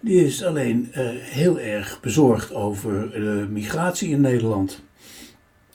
Die 0.00 0.24
is 0.24 0.44
alleen 0.44 0.88
uh, 0.90 1.08
heel 1.14 1.60
erg 1.60 2.00
bezorgd 2.00 2.54
over 2.54 3.10
de 3.10 3.46
migratie 3.50 4.10
in 4.10 4.20
Nederland. 4.20 4.82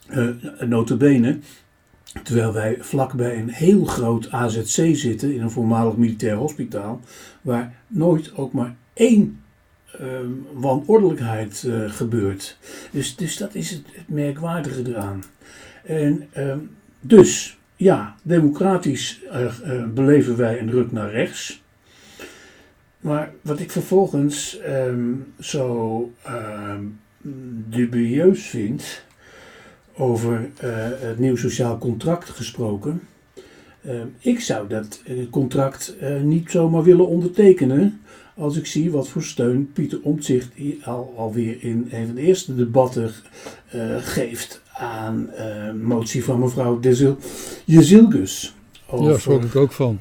Uh, 0.10 0.30
notabene, 0.60 1.40
terwijl 2.24 2.54
wij 2.54 2.78
vlakbij 2.80 3.38
een 3.38 3.50
heel 3.50 3.86
groot 3.86 4.32
AZC 4.32 4.96
zitten 4.96 5.34
in 5.34 5.42
een 5.42 5.52
voormalig 5.52 5.96
militair 5.96 6.36
hospitaal, 6.36 7.02
waar 7.42 7.76
nooit 7.88 8.36
ook 8.36 8.54
maar 8.54 8.76
één 8.94 9.42
uh, 10.02 10.08
wanordelijkheid 10.54 11.68
gebeurt. 11.88 12.58
Dus, 12.92 13.16
dus 13.16 13.38
dat 13.38 13.56
is 13.56 13.70
het, 13.70 13.84
merkwaardige 14.08 14.88
eraan. 14.88 15.24
En 15.84 16.28
uh, 16.38 16.56
dus, 17.00 17.58
ja, 17.76 18.16
democratisch 18.24 19.20
beleven 19.94 20.38
wij 20.38 20.60
een 20.60 20.72
ruk 20.72 20.92
naar 20.92 21.12
rechts. 21.12 21.63
Maar 23.04 23.34
wat 23.42 23.60
ik 23.60 23.72
vervolgens 23.72 24.60
um, 24.68 25.34
zo 25.40 26.12
um, 26.28 27.00
dubieus 27.70 28.42
vind, 28.42 29.04
over 29.98 30.40
uh, 30.40 30.70
het 31.00 31.20
nieuw 31.20 31.36
sociaal 31.36 31.78
contract 31.78 32.30
gesproken. 32.30 33.02
Uh, 33.86 34.02
ik 34.20 34.40
zou 34.40 34.68
dat 34.68 35.02
uh, 35.08 35.30
contract 35.30 35.96
uh, 36.02 36.22
niet 36.22 36.52
zomaar 36.52 36.84
willen 36.84 37.08
ondertekenen 37.08 38.02
als 38.36 38.58
ik 38.58 38.66
zie 38.66 38.92
wat 38.92 39.08
voor 39.08 39.24
steun 39.24 39.72
Pieter 39.74 40.00
Omtzigt 40.02 40.50
al, 40.84 41.14
alweer 41.18 41.58
in 41.60 41.88
een 41.92 42.06
van 42.06 42.16
de 42.16 42.22
eerste 42.22 42.56
debatten 42.56 43.12
geeft 44.00 44.62
aan 44.74 45.30
motie 45.82 46.24
van 46.24 46.40
mevrouw 46.40 46.80
Desil 46.80 47.18
Jezilgus. 47.66 48.56
Ja, 48.92 48.98
daar 48.98 49.20
schrok 49.20 49.44
ik 49.44 49.56
ook 49.56 49.72
van. 49.72 50.00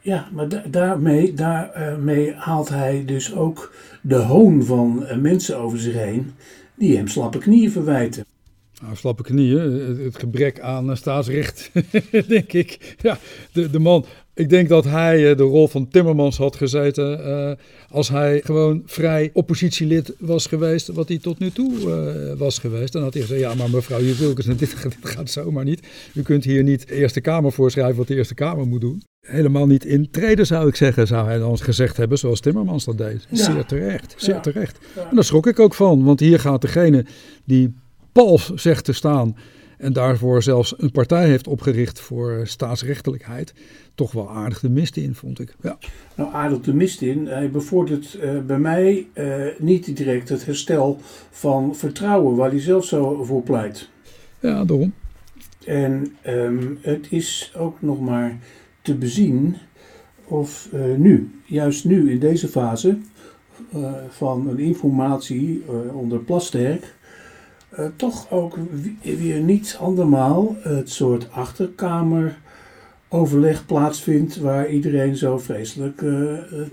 Ja, 0.00 0.28
maar 0.32 0.48
da 0.48 0.62
daarmee, 0.70 1.34
daarmee 1.34 2.34
haalt 2.34 2.68
hij 2.68 3.04
dus 3.06 3.34
ook 3.34 3.74
de 4.02 4.16
hoon 4.16 4.64
van 4.64 5.06
eh, 5.06 5.16
mensen 5.16 5.58
over 5.58 5.78
zich 5.78 5.94
heen 5.94 6.32
die 6.74 6.96
hem 6.96 7.08
slappe 7.08 7.38
knieën 7.38 7.70
verwijten. 7.70 8.24
Nou, 8.82 8.96
slappe 8.96 9.22
knieën, 9.22 9.60
het 10.04 10.18
gebrek 10.18 10.60
aan 10.60 10.96
staatsrecht, 10.96 11.70
denk 12.28 12.52
ik. 12.52 12.96
Ja, 13.00 13.18
de, 13.52 13.70
de 13.70 13.78
man, 13.78 14.04
ik 14.40 14.48
denk 14.48 14.68
dat 14.68 14.84
hij 14.84 15.30
eh, 15.30 15.36
de 15.36 15.42
rol 15.42 15.68
van 15.68 15.88
Timmermans 15.88 16.36
had 16.36 16.56
gezeten 16.56 17.20
uh, 17.26 17.50
als 17.90 18.08
hij 18.08 18.40
gewoon 18.44 18.82
vrij 18.86 19.30
oppositielid 19.32 20.14
was 20.18 20.46
geweest, 20.46 20.86
wat 20.86 21.08
hij 21.08 21.18
tot 21.18 21.38
nu 21.38 21.50
toe 21.50 21.72
uh, 21.72 22.38
was 22.38 22.58
geweest. 22.58 22.92
Dan 22.92 23.02
had 23.02 23.12
hij 23.12 23.22
gezegd, 23.22 23.40
ja 23.40 23.54
maar 23.54 23.70
mevrouw 23.70 24.00
Jezilkes, 24.00 24.44
dit, 24.44 24.58
dit 24.58 24.96
gaat 25.02 25.30
zomaar 25.30 25.64
niet. 25.64 25.86
U 26.14 26.22
kunt 26.22 26.44
hier 26.44 26.62
niet 26.62 26.88
de 26.88 26.94
Eerste 26.94 27.20
Kamer 27.20 27.52
voorschrijven 27.52 27.96
wat 27.96 28.08
de 28.08 28.14
Eerste 28.14 28.34
Kamer 28.34 28.66
moet 28.66 28.80
doen 28.80 29.02
helemaal 29.20 29.66
niet 29.66 29.84
intreden, 29.84 30.46
zou 30.46 30.68
ik 30.68 30.76
zeggen, 30.76 31.06
zou 31.06 31.26
hij 31.26 31.38
dan 31.38 31.58
gezegd 31.58 31.96
hebben, 31.96 32.18
zoals 32.18 32.40
Timmermans 32.40 32.84
dat 32.84 32.98
deed. 32.98 33.26
Zeer 33.30 33.64
terecht, 33.64 34.14
zeer 34.16 34.40
terecht. 34.40 34.78
En 35.10 35.14
daar 35.14 35.24
schrok 35.24 35.46
ik 35.46 35.58
ook 35.58 35.74
van, 35.74 36.04
want 36.04 36.20
hier 36.20 36.40
gaat 36.40 36.60
degene 36.60 37.04
die 37.44 37.74
pals 38.12 38.52
zegt 38.54 38.84
te 38.84 38.92
staan 38.92 39.36
en 39.80 39.92
daarvoor 39.92 40.42
zelfs 40.42 40.74
een 40.76 40.90
partij 40.90 41.28
heeft 41.28 41.46
opgericht 41.46 42.00
voor 42.00 42.40
staatsrechtelijkheid, 42.44 43.52
toch 44.00 44.12
wel 44.12 44.30
aardig 44.30 44.60
de 44.60 44.70
mist 44.70 44.96
in, 44.96 45.14
vond 45.14 45.40
ik. 45.40 45.54
Ja. 45.62 45.78
Nou, 46.14 46.32
aardig 46.32 46.60
de 46.60 46.74
mist 46.74 47.02
in. 47.02 47.26
Hij 47.26 47.50
bevordert 47.50 48.18
uh, 48.22 48.40
bij 48.40 48.58
mij 48.58 49.06
uh, 49.14 49.46
niet 49.58 49.96
direct 49.96 50.28
het 50.28 50.46
herstel 50.46 50.98
van 51.30 51.76
vertrouwen, 51.76 52.36
waar 52.36 52.50
hij 52.50 52.60
zelf 52.60 52.84
zo 52.84 53.24
voor 53.24 53.42
pleit. 53.42 53.88
Ja, 54.38 54.64
daarom. 54.64 54.92
En 55.64 56.16
um, 56.26 56.78
het 56.80 57.06
is 57.10 57.52
ook 57.56 57.82
nog 57.82 58.00
maar 58.00 58.38
te 58.82 58.94
bezien 58.94 59.56
of 60.24 60.68
uh, 60.74 60.96
nu, 60.96 61.40
juist 61.44 61.84
nu 61.84 62.10
in 62.10 62.18
deze 62.18 62.48
fase 62.48 62.98
van 64.08 64.48
een 64.48 64.58
informatie 64.58 65.62
onder 65.92 66.18
Plasterk, 66.18 66.94
toch 67.96 68.30
ook 68.30 68.58
weer 69.02 69.40
niet 69.40 69.76
andermaal 69.80 70.56
het 70.62 70.90
soort 70.90 71.28
achterkameroverleg 73.10 73.66
plaatsvindt 73.66 74.36
waar 74.36 74.68
iedereen 74.68 75.16
zo 75.16 75.38
vreselijk 75.38 76.04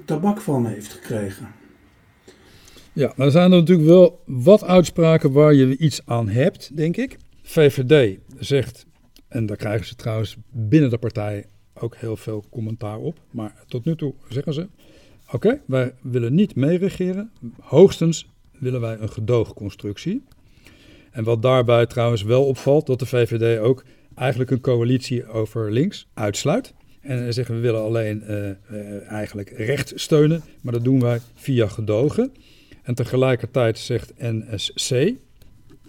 tabak 0.06 0.42
van 0.42 0.66
heeft 0.66 0.94
gekregen. 0.94 1.48
Ja, 2.94 3.14
maar 3.16 3.26
er 3.26 3.32
zijn 3.32 3.52
er 3.52 3.58
natuurlijk 3.58 3.88
wel 3.88 4.22
wat 4.26 4.64
uitspraken 4.64 5.32
waar 5.32 5.54
je 5.54 5.78
iets 5.78 6.02
aan 6.06 6.30
hebt, 6.30 6.78
denk 6.78 6.98
ik. 6.98 7.18
VVD 7.42 8.20
zegt, 8.40 8.86
en 9.28 9.46
daar 9.46 9.58
krijgen 9.58 9.86
ze 9.88 9.96
trouwens 9.96 10.38
binnen 10.52 10.90
de 10.90 10.98
partij 10.98 11.46
ook 11.74 11.96
heel 11.96 12.18
veel 12.18 12.44
commentaar 12.50 12.98
op. 12.98 13.20
Maar 13.32 13.64
tot 13.68 13.86
nu 13.86 13.96
toe 13.96 14.14
zeggen 14.30 14.54
ze: 14.54 14.68
oké, 15.32 15.62
wij 15.66 15.94
willen 16.02 16.36
niet 16.36 16.56
meeregeren. 16.56 17.32
Hoogstens 17.60 18.30
willen 18.60 18.82
wij 18.82 18.98
een 19.00 19.12
gedoogconstructie. 19.12 20.24
En 21.12 21.24
wat 21.24 21.42
daarbij 21.42 21.86
trouwens 21.86 22.24
wel 22.24 22.46
opvalt, 22.46 22.86
dat 22.86 23.00
de 23.00 23.06
VVD 23.06 23.60
ook 23.60 23.84
eigenlijk 24.18 24.52
een 24.52 24.62
coalitie 24.62 25.28
over 25.28 25.72
links 25.72 26.08
uitsluit. 26.14 26.74
En 27.02 27.34
zeggen 27.34 27.56
we 27.56 27.62
willen 27.62 27.82
alleen 27.82 28.24
uh, 28.28 28.50
uh, 28.72 29.12
eigenlijk 29.12 29.50
recht 29.50 29.94
steunen, 29.96 30.44
maar 30.62 30.74
dat 30.74 30.84
doen 30.84 31.00
wij 31.00 31.20
via 31.36 31.68
gedogen. 31.68 32.32
En 32.84 32.96
tegelijkertijd 32.96 33.78
zegt 33.78 34.14
NSC, 34.18 35.14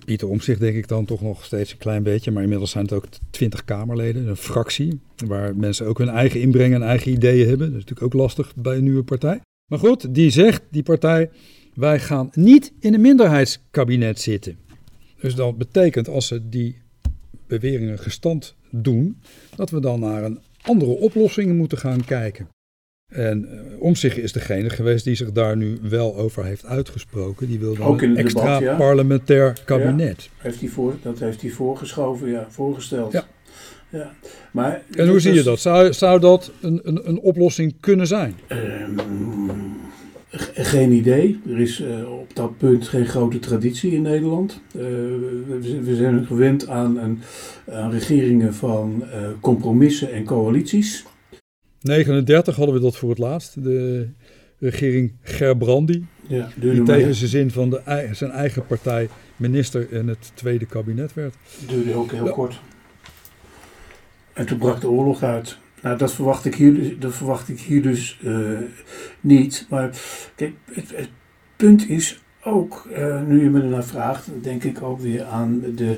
Pieter 0.04 0.28
Omzicht 0.28 0.61
denk 0.61 0.76
ik 0.76 0.88
dan 0.88 1.04
toch 1.04 1.23
nog 1.23 1.44
steeds 1.44 1.73
een 1.73 1.78
klein 1.78 2.02
beetje. 2.02 2.30
Maar 2.30 2.42
inmiddels 2.42 2.70
zijn 2.70 2.85
het 2.85 2.92
ook 2.92 3.06
twintig 3.30 3.64
Kamerleden, 3.64 4.26
een 4.26 4.37
fractie. 4.37 5.00
Waar 5.26 5.56
mensen 5.56 5.87
ook 5.87 5.99
hun 5.99 6.08
eigen 6.08 6.40
inbreng 6.40 6.75
en 6.75 6.82
eigen 6.82 7.12
ideeën 7.12 7.49
hebben. 7.49 7.66
Dat 7.66 7.78
is 7.78 7.85
natuurlijk 7.85 8.14
ook 8.14 8.20
lastig 8.20 8.54
bij 8.56 8.76
een 8.76 8.85
nieuwe 8.85 9.02
partij. 9.02 9.40
Maar 9.66 9.78
goed, 9.78 10.14
die 10.14 10.30
zegt, 10.30 10.62
die 10.70 10.82
partij, 10.82 11.30
wij 11.75 12.00
gaan 12.00 12.30
niet 12.32 12.73
in 12.80 12.94
een 12.94 13.00
minderheidskabinet 13.00 14.20
zitten. 14.20 14.58
Dus 15.20 15.35
dat 15.35 15.58
betekent 15.58 16.08
als 16.08 16.26
ze 16.26 16.49
die 16.49 16.76
beweringen 17.49 17.99
gestand 17.99 18.55
doen, 18.71 19.21
dat 19.57 19.71
we 19.71 19.81
dan 19.81 20.00
naar 20.00 20.25
een 20.25 20.38
andere 20.62 20.90
oplossing 20.90 21.57
moeten 21.57 21.78
gaan 21.78 22.05
kijken. 22.05 22.49
En 23.12 23.49
uh, 23.50 23.83
Omtzigt 23.83 24.19
is 24.19 24.33
degene 24.33 24.71
geweest 24.71 25.05
die 25.05 25.14
zich 25.14 25.33
daar 25.33 25.57
nu 25.57 25.78
wel 25.83 26.17
over 26.17 26.45
heeft 26.45 26.64
uitgesproken. 26.64 27.47
Die 27.49 27.59
wil 27.59 27.76
dan 27.76 28.02
een 28.02 28.17
extra 28.17 28.59
debat, 28.59 28.61
ja. 28.61 28.76
parlementair 28.76 29.57
kabinet. 29.64 30.23
Ja, 30.23 30.31
heeft 30.37 30.61
hij 30.61 30.69
voor, 30.69 30.97
dat 31.02 31.19
heeft 31.19 31.40
hij 31.40 31.50
voorgeschoven, 31.50 32.31
ja, 32.31 32.47
voorgesteld. 32.50 33.12
Ja. 33.12 33.26
Ja. 33.90 34.12
Maar, 34.52 34.83
en 34.90 35.09
hoe 35.09 35.21
zie 35.21 35.33
je 35.33 35.43
dat? 35.43 35.61
Zou, 35.61 35.93
zou 35.93 36.21
dat 36.21 36.52
een, 36.61 36.81
een, 36.83 37.09
een 37.09 37.19
oplossing 37.19 37.75
kunnen 37.81 38.07
zijn? 38.07 38.35
Um, 38.49 39.76
geen 40.54 40.92
idee. 40.92 41.40
Er 41.49 41.61
is 41.61 41.80
uh, 41.80 42.12
op 42.12 42.35
dat 42.35 42.59
punt 42.59 42.88
geen 42.88 43.07
grote 43.07 43.38
traditie 43.38 43.92
in 43.92 44.02
Nederland. 44.02 44.61
Uh, 44.76 44.83
we, 44.83 45.80
we, 45.85 45.97
zijn 45.97 46.26
gewend 46.26 46.68
aan, 46.68 46.97
een, 46.97 47.18
aan 47.71 47.90
regeringen 47.90 48.54
van 48.54 49.04
uh, 49.04 49.28
compromissen 49.40 50.12
en 50.12 50.25
coalities. 50.25 51.04
39 51.80 52.57
hadden 52.57 52.75
we 52.75 52.80
dat 52.80 52.97
voor 52.97 53.09
het 53.09 53.18
laatst. 53.18 53.62
De 53.62 54.09
regering 54.59 55.12
Gerbrandi. 55.23 56.07
Ja, 56.26 56.49
die 56.57 56.83
tegen 56.83 57.14
zijn 57.14 57.30
zin 57.30 57.50
van 57.50 57.71
de, 57.71 58.09
zijn 58.12 58.30
eigen 58.30 58.66
partij 58.66 59.09
minister 59.37 59.92
in 59.92 60.09
het 60.09 60.33
tweede 60.35 60.66
kabinet 60.66 61.14
werd. 61.14 61.35
Duurde 61.68 61.95
ook 61.95 62.12
heel 62.12 62.30
kort. 62.30 62.61
En 64.33 64.47
toen 64.47 64.59
brak 64.59 64.80
de 64.80 64.88
oorlog 64.88 65.23
uit. 65.23 65.59
Nou, 65.82 65.99
dat 65.99 66.12
verwacht 66.12 66.44
ik 66.44 66.54
hier, 66.54 66.75
dus- 66.75 66.99
dat 66.99 67.14
verwacht 67.14 67.49
ik 67.49 67.61
hier 67.61 67.82
dus 67.82 68.18
uh, 68.25 68.58
niet. 69.20 69.66
Maar 69.70 69.90
kijk, 70.35 70.52
het, 70.73 70.90
het 70.94 71.08
punt 71.56 71.88
is 71.88 72.23
ook, 72.42 72.88
uh, 72.92 73.23
nu 73.23 73.42
je 73.42 73.50
me 73.50 73.61
ernaar 73.61 73.85
vraagt, 73.85 74.28
denk 74.42 74.64
ik 74.64 74.82
ook 74.82 75.00
weer 75.00 75.25
aan 75.25 75.62
de 75.75 75.97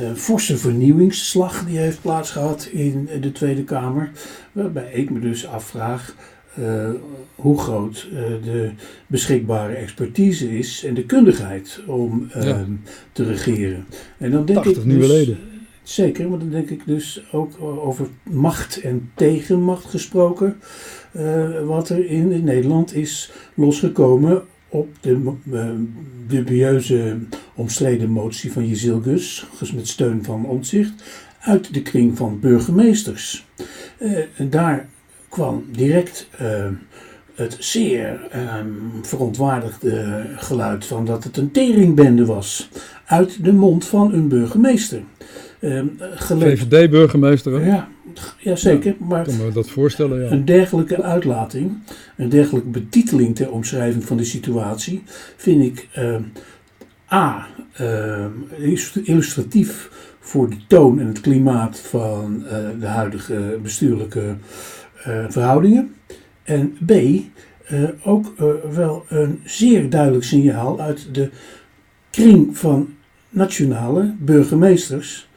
uh, 0.00 0.12
forse 0.14 0.56
vernieuwingsslag 0.56 1.64
die 1.64 1.78
heeft 1.78 2.00
plaatsgehad 2.00 2.68
in 2.72 3.08
de 3.20 3.32
Tweede 3.32 3.64
Kamer. 3.64 4.10
Waarbij 4.52 4.92
ik 4.92 5.10
me 5.10 5.20
dus 5.20 5.46
afvraag 5.46 6.14
uh, 6.58 6.90
hoe 7.34 7.58
groot 7.58 8.08
uh, 8.12 8.18
de 8.42 8.70
beschikbare 9.06 9.74
expertise 9.74 10.58
is 10.58 10.84
en 10.84 10.94
de 10.94 11.04
kundigheid 11.04 11.80
om 11.86 12.30
uh, 12.36 12.44
ja. 12.44 12.64
te 13.12 13.24
regeren. 13.24 13.86
En 14.18 14.30
dan 14.30 14.44
denk 14.44 14.62
80 14.62 14.82
ik 14.82 14.88
nieuwe 14.88 15.06
dus, 15.06 15.12
leden. 15.12 15.38
Zeker, 15.82 16.28
maar 16.28 16.38
dan 16.38 16.50
denk 16.50 16.70
ik 16.70 16.86
dus 16.86 17.22
ook 17.32 17.60
over 17.60 18.06
macht 18.22 18.80
en 18.80 19.10
tegenmacht 19.14 19.84
gesproken. 19.84 20.60
wat 21.64 21.88
er 21.88 22.06
in 22.06 22.44
Nederland 22.44 22.94
is 22.94 23.32
losgekomen 23.54 24.42
op 24.68 24.88
de 25.00 25.34
uh, 25.50 25.70
dubieuze 26.26 27.18
omstreden 27.54 28.10
motie 28.10 28.52
van 28.52 28.66
Jezilgus, 28.66 29.46
met 29.74 29.88
steun 29.88 30.24
van 30.24 30.44
Omtzigt, 30.44 31.02
uit 31.40 31.74
de 31.74 31.82
kring 31.82 32.16
van 32.16 32.40
burgemeesters. 32.40 33.46
En 34.36 34.50
daar 34.50 34.88
kwam 35.28 35.64
direct 35.72 36.28
het 37.34 37.56
zeer 37.58 38.20
verontwaardigde 39.02 40.24
geluid 40.36 40.84
van 40.84 41.04
dat 41.04 41.24
het 41.24 41.36
een 41.36 41.50
teringbende 41.50 42.24
was 42.24 42.68
uit 43.04 43.44
de 43.44 43.52
mond 43.52 43.86
van 43.86 44.12
een 44.12 44.28
burgemeester. 44.28 45.02
VVD-burgemeester? 45.60 47.66
Ja, 47.66 47.88
ja, 48.38 48.56
zeker. 48.56 48.94
Ja, 48.98 49.06
maar 49.06 49.24
kan 49.24 49.36
me 49.36 49.52
dat 49.52 49.70
voorstellen, 49.70 50.22
ja. 50.22 50.30
een 50.30 50.44
dergelijke 50.44 51.02
uitlating, 51.02 51.78
een 52.16 52.28
dergelijke 52.28 52.68
betiteling 52.68 53.36
ter 53.36 53.50
omschrijving 53.50 54.04
van 54.04 54.16
de 54.16 54.24
situatie, 54.24 55.02
vind 55.36 55.62
ik 55.62 55.88
uh, 55.98 56.16
A. 57.12 57.46
Uh, 57.80 58.24
illustratief 59.02 59.90
voor 60.20 60.50
de 60.50 60.56
toon 60.66 61.00
en 61.00 61.06
het 61.06 61.20
klimaat 61.20 61.80
van 61.80 62.44
uh, 62.44 62.50
de 62.80 62.86
huidige 62.86 63.58
bestuurlijke 63.62 64.36
verhoudingen. 65.28 65.94
En 66.42 66.76
B. 66.86 66.92
ook 68.04 68.32
wel 68.72 69.04
een 69.08 69.40
zeer 69.44 69.90
duidelijk 69.90 70.24
signaal 70.24 70.80
uit 70.80 71.14
de 71.14 71.30
kring 72.10 72.58
van 72.58 72.88
nationale 73.30 74.14
burgemeesters 74.18 75.29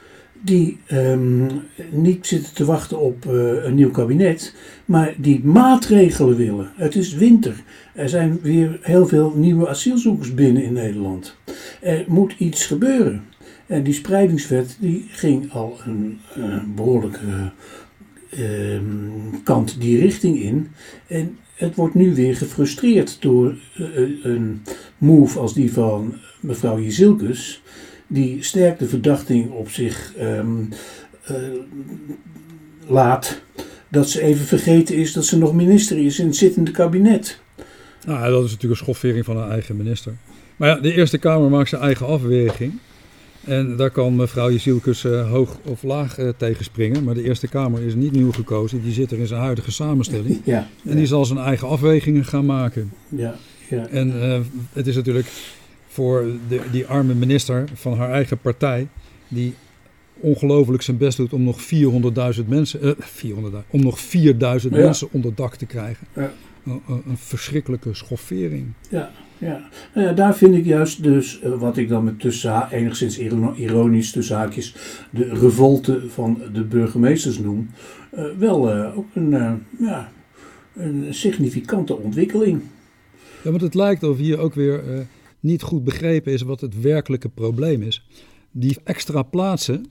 die 0.45 0.77
um, 0.91 1.47
niet 1.91 2.27
zitten 2.27 2.53
te 2.53 2.65
wachten 2.65 2.99
op 2.99 3.25
uh, 3.25 3.63
een 3.63 3.75
nieuw 3.75 3.91
kabinet, 3.91 4.55
maar 4.85 5.13
die 5.17 5.43
maatregelen 5.43 6.35
willen. 6.35 6.71
Het 6.75 6.95
is 6.95 7.13
winter. 7.13 7.63
Er 7.93 8.09
zijn 8.09 8.39
weer 8.41 8.79
heel 8.81 9.07
veel 9.07 9.33
nieuwe 9.35 9.67
asielzoekers 9.67 10.33
binnen 10.33 10.63
in 10.63 10.73
Nederland. 10.73 11.35
Er 11.81 12.05
moet 12.07 12.35
iets 12.37 12.65
gebeuren. 12.65 13.23
En 13.67 13.83
die 13.83 13.93
spreidingswet 13.93 14.77
die 14.79 15.05
ging 15.09 15.51
al 15.51 15.79
een, 15.85 16.19
een 16.33 16.75
behoorlijke 16.75 17.51
uh, 18.39 18.79
kant 19.43 19.81
die 19.81 19.99
richting 19.99 20.41
in. 20.41 20.67
En 21.07 21.37
het 21.55 21.75
wordt 21.75 21.95
nu 21.95 22.15
weer 22.15 22.35
gefrustreerd 22.35 23.21
door 23.21 23.55
uh, 23.79 23.87
een 24.23 24.61
move 24.97 25.39
als 25.39 25.53
die 25.53 25.73
van 25.73 26.13
mevrouw 26.39 26.79
Jezilkus 26.79 27.61
die 28.13 28.43
sterk 28.43 28.79
de 28.79 28.87
verdachting 28.87 29.51
op 29.51 29.69
zich 29.69 30.13
um, 30.21 30.69
uh, 31.31 31.37
laat 32.87 33.41
dat 33.89 34.09
ze 34.09 34.21
even 34.21 34.45
vergeten 34.45 34.95
is 34.95 35.13
dat 35.13 35.25
ze 35.25 35.37
nog 35.37 35.53
minister 35.53 35.97
is 35.97 36.19
in 36.19 36.25
het 36.25 36.35
zittende 36.35 36.71
kabinet. 36.71 37.39
Nou, 38.05 38.31
dat 38.31 38.43
is 38.43 38.51
natuurlijk 38.51 38.79
een 38.79 38.85
schoffering 38.85 39.25
van 39.25 39.37
haar 39.37 39.49
eigen 39.49 39.77
minister. 39.77 40.13
Maar 40.55 40.69
ja, 40.69 40.79
de 40.79 40.93
Eerste 40.93 41.17
Kamer 41.17 41.49
maakt 41.49 41.69
zijn 41.69 41.81
eigen 41.81 42.05
afweging. 42.05 42.73
En 43.43 43.75
daar 43.75 43.91
kan 43.91 44.15
mevrouw 44.15 44.51
Jezielkus 44.51 45.03
uh, 45.03 45.31
hoog 45.31 45.57
of 45.65 45.83
laag 45.83 46.19
uh, 46.19 46.29
tegen 46.37 46.63
springen. 46.63 47.03
Maar 47.03 47.13
de 47.13 47.23
Eerste 47.23 47.47
Kamer 47.47 47.81
is 47.81 47.95
niet 47.95 48.11
nieuw 48.11 48.31
gekozen. 48.31 48.81
Die 48.83 48.93
zit 48.93 49.11
er 49.11 49.19
in 49.19 49.27
zijn 49.27 49.41
huidige 49.41 49.71
samenstelling. 49.71 50.41
Ja, 50.43 50.67
en 50.85 50.95
die 50.95 51.05
zal 51.05 51.25
zijn 51.25 51.39
eigen 51.39 51.67
afwegingen 51.67 52.25
gaan 52.25 52.45
maken. 52.45 52.91
Ja, 53.09 53.35
ja. 53.69 53.87
En 53.87 54.15
uh, 54.15 54.39
het 54.73 54.87
is 54.87 54.95
natuurlijk 54.95 55.27
voor 55.93 56.25
de, 56.47 56.61
die 56.71 56.85
arme 56.85 57.13
minister 57.13 57.69
van 57.73 57.97
haar 57.97 58.11
eigen 58.11 58.37
partij, 58.37 58.87
die 59.27 59.53
ongelooflijk 60.13 60.83
zijn 60.83 60.97
best 60.97 61.17
doet 61.17 61.33
om 61.33 61.43
nog 61.43 61.61
400.000 61.61 62.45
mensen, 62.47 62.85
uh, 62.85 62.91
400, 62.99 63.55
om 63.69 63.83
nog 63.83 63.99
4000 63.99 64.73
ja. 64.73 64.79
mensen 64.79 65.07
onder 65.11 65.35
dak 65.35 65.55
te 65.55 65.65
krijgen. 65.65 66.07
Ja. 66.15 66.31
Een, 66.65 66.81
een, 66.87 67.17
verschrikkelijke 67.17 67.93
schoffering. 67.93 68.65
Ja, 68.89 69.11
ja. 69.37 69.69
Nou 69.93 70.07
ja, 70.07 70.13
daar 70.13 70.35
vind 70.35 70.55
ik 70.55 70.65
juist 70.65 71.03
dus, 71.03 71.41
uh, 71.43 71.53
wat 71.59 71.77
ik 71.77 71.89
dan 71.89 72.03
met 72.03 72.19
tussen 72.19 72.67
enigszins 72.71 73.19
ironisch 73.55 74.11
tussen 74.11 74.35
haakjes, 74.35 74.75
de 75.09 75.29
revolte 75.33 76.03
van 76.09 76.41
de 76.53 76.63
burgemeesters 76.63 77.39
noem, 77.39 77.69
uh, 78.15 78.25
wel 78.37 78.73
ook 78.73 79.07
een, 79.13 79.63
ja, 79.79 80.11
een 80.75 81.07
significante 81.09 81.97
ontwikkeling. 81.97 82.61
Ja, 83.41 83.49
want 83.49 83.61
het 83.61 83.73
lijkt 83.73 84.03
of 84.03 84.17
hier 84.17 84.39
ook 84.39 84.53
weer 84.53 84.83
niet 85.43 85.61
goed 85.61 85.83
begrepen 85.83 86.33
is 86.33 86.41
wat 86.41 86.61
het 86.61 86.81
werkelijke 86.81 87.29
probleem 87.29 87.81
is. 87.81 88.07
Die 88.51 88.77
extra 88.83 89.23
plaatsen 89.23 89.85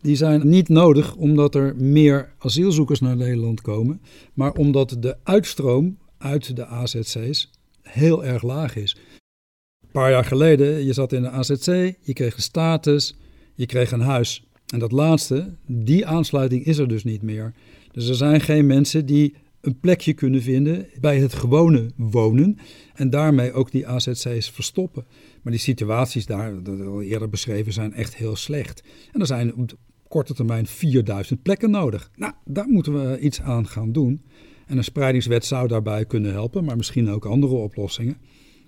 die 0.00 0.16
zijn 0.16 0.48
niet 0.48 0.68
nodig 0.68 1.14
omdat 1.14 1.54
er 1.54 1.76
meer 1.76 2.32
asielzoekers 2.38 3.00
naar 3.00 3.16
Nederland 3.16 3.60
komen, 3.60 4.00
maar 4.34 4.52
omdat 4.52 4.96
de 4.98 5.16
uitstroom 5.22 5.98
uit 6.18 6.56
de 6.56 6.66
AZC's 6.66 7.50
heel 7.82 8.24
erg 8.24 8.42
laag 8.42 8.76
is. 8.76 8.96
Een 9.82 9.90
paar 9.92 10.10
jaar 10.10 10.24
geleden, 10.24 10.84
je 10.84 10.92
zat 10.92 11.12
in 11.12 11.22
de 11.22 11.30
AZC, 11.30 11.94
je 12.00 12.12
kreeg 12.12 12.36
een 12.36 12.42
status, 12.42 13.16
je 13.54 13.66
kreeg 13.66 13.92
een 13.92 14.00
huis. 14.00 14.46
En 14.72 14.78
dat 14.78 14.92
laatste, 14.92 15.54
die 15.66 16.06
aansluiting 16.06 16.64
is 16.64 16.78
er 16.78 16.88
dus 16.88 17.04
niet 17.04 17.22
meer. 17.22 17.54
Dus 17.92 18.08
er 18.08 18.14
zijn 18.14 18.40
geen 18.40 18.66
mensen 18.66 19.06
die 19.06 19.34
een 19.60 19.78
plekje 19.80 20.12
kunnen 20.12 20.42
vinden 20.42 20.86
bij 21.00 21.18
het 21.18 21.34
gewone 21.34 21.90
wonen 21.96 22.58
en 22.94 23.10
daarmee 23.10 23.52
ook 23.52 23.70
die 23.70 23.86
AZC's 23.86 24.50
verstoppen. 24.50 25.06
Maar 25.42 25.52
die 25.52 25.62
situaties 25.62 26.26
daar, 26.26 26.62
dat 26.62 26.80
al 26.80 27.02
eerder 27.02 27.28
beschreven, 27.28 27.72
zijn 27.72 27.92
echt 27.92 28.16
heel 28.16 28.36
slecht. 28.36 28.82
En 29.12 29.20
er 29.20 29.26
zijn 29.26 29.54
op 29.54 29.72
korte 30.08 30.34
termijn 30.34 30.66
4000 30.66 31.42
plekken 31.42 31.70
nodig. 31.70 32.10
Nou, 32.16 32.32
daar 32.44 32.68
moeten 32.68 33.10
we 33.10 33.18
iets 33.18 33.40
aan 33.40 33.66
gaan 33.66 33.92
doen. 33.92 34.22
En 34.66 34.76
een 34.76 34.84
spreidingswet 34.84 35.44
zou 35.44 35.68
daarbij 35.68 36.04
kunnen 36.04 36.32
helpen, 36.32 36.64
maar 36.64 36.76
misschien 36.76 37.10
ook 37.10 37.24
andere 37.24 37.54
oplossingen. 37.54 38.16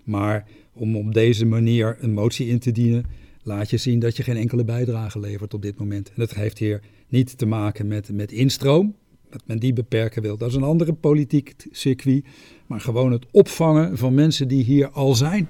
Maar 0.05 0.49
om 0.73 0.97
op 0.97 1.15
deze 1.15 1.47
manier 1.47 1.97
een 2.01 2.13
motie 2.13 2.47
in 2.49 2.59
te 2.59 2.73
dienen, 2.73 3.05
laat 3.43 3.71
je 3.71 3.77
zien 3.77 3.99
dat 3.99 4.17
je 4.17 4.23
geen 4.23 4.37
enkele 4.37 4.65
bijdrage 4.65 5.21
levert 5.21 5.55
op 5.55 5.63
dit 5.63 5.79
moment. 5.79 6.09
En 6.09 6.15
dat 6.17 6.35
heeft 6.35 6.59
hier 6.59 6.81
niet 7.09 7.39
te 7.39 7.47
maken 7.47 7.87
met, 7.87 8.13
met 8.13 8.33
instroom, 8.33 8.95
dat 9.31 9.43
men 9.47 9.59
die 9.59 9.73
beperken 9.73 10.23
wil. 10.23 10.37
Dat 10.37 10.49
is 10.49 10.55
een 10.55 10.63
andere 10.63 10.93
politiek 10.93 11.55
circuit. 11.71 12.25
Maar 12.67 12.81
gewoon 12.81 13.13
het 13.13 13.27
opvangen 13.31 13.99
van 13.99 14.15
mensen 14.15 14.49
die 14.49 14.65
hier 14.65 14.91
al 14.91 15.15
zijn. 15.15 15.49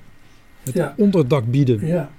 Het 0.63 0.75
Ja. 0.75 0.95
onderdak 0.97 1.51
bieden. 1.51 1.87
Ja, 1.87 2.11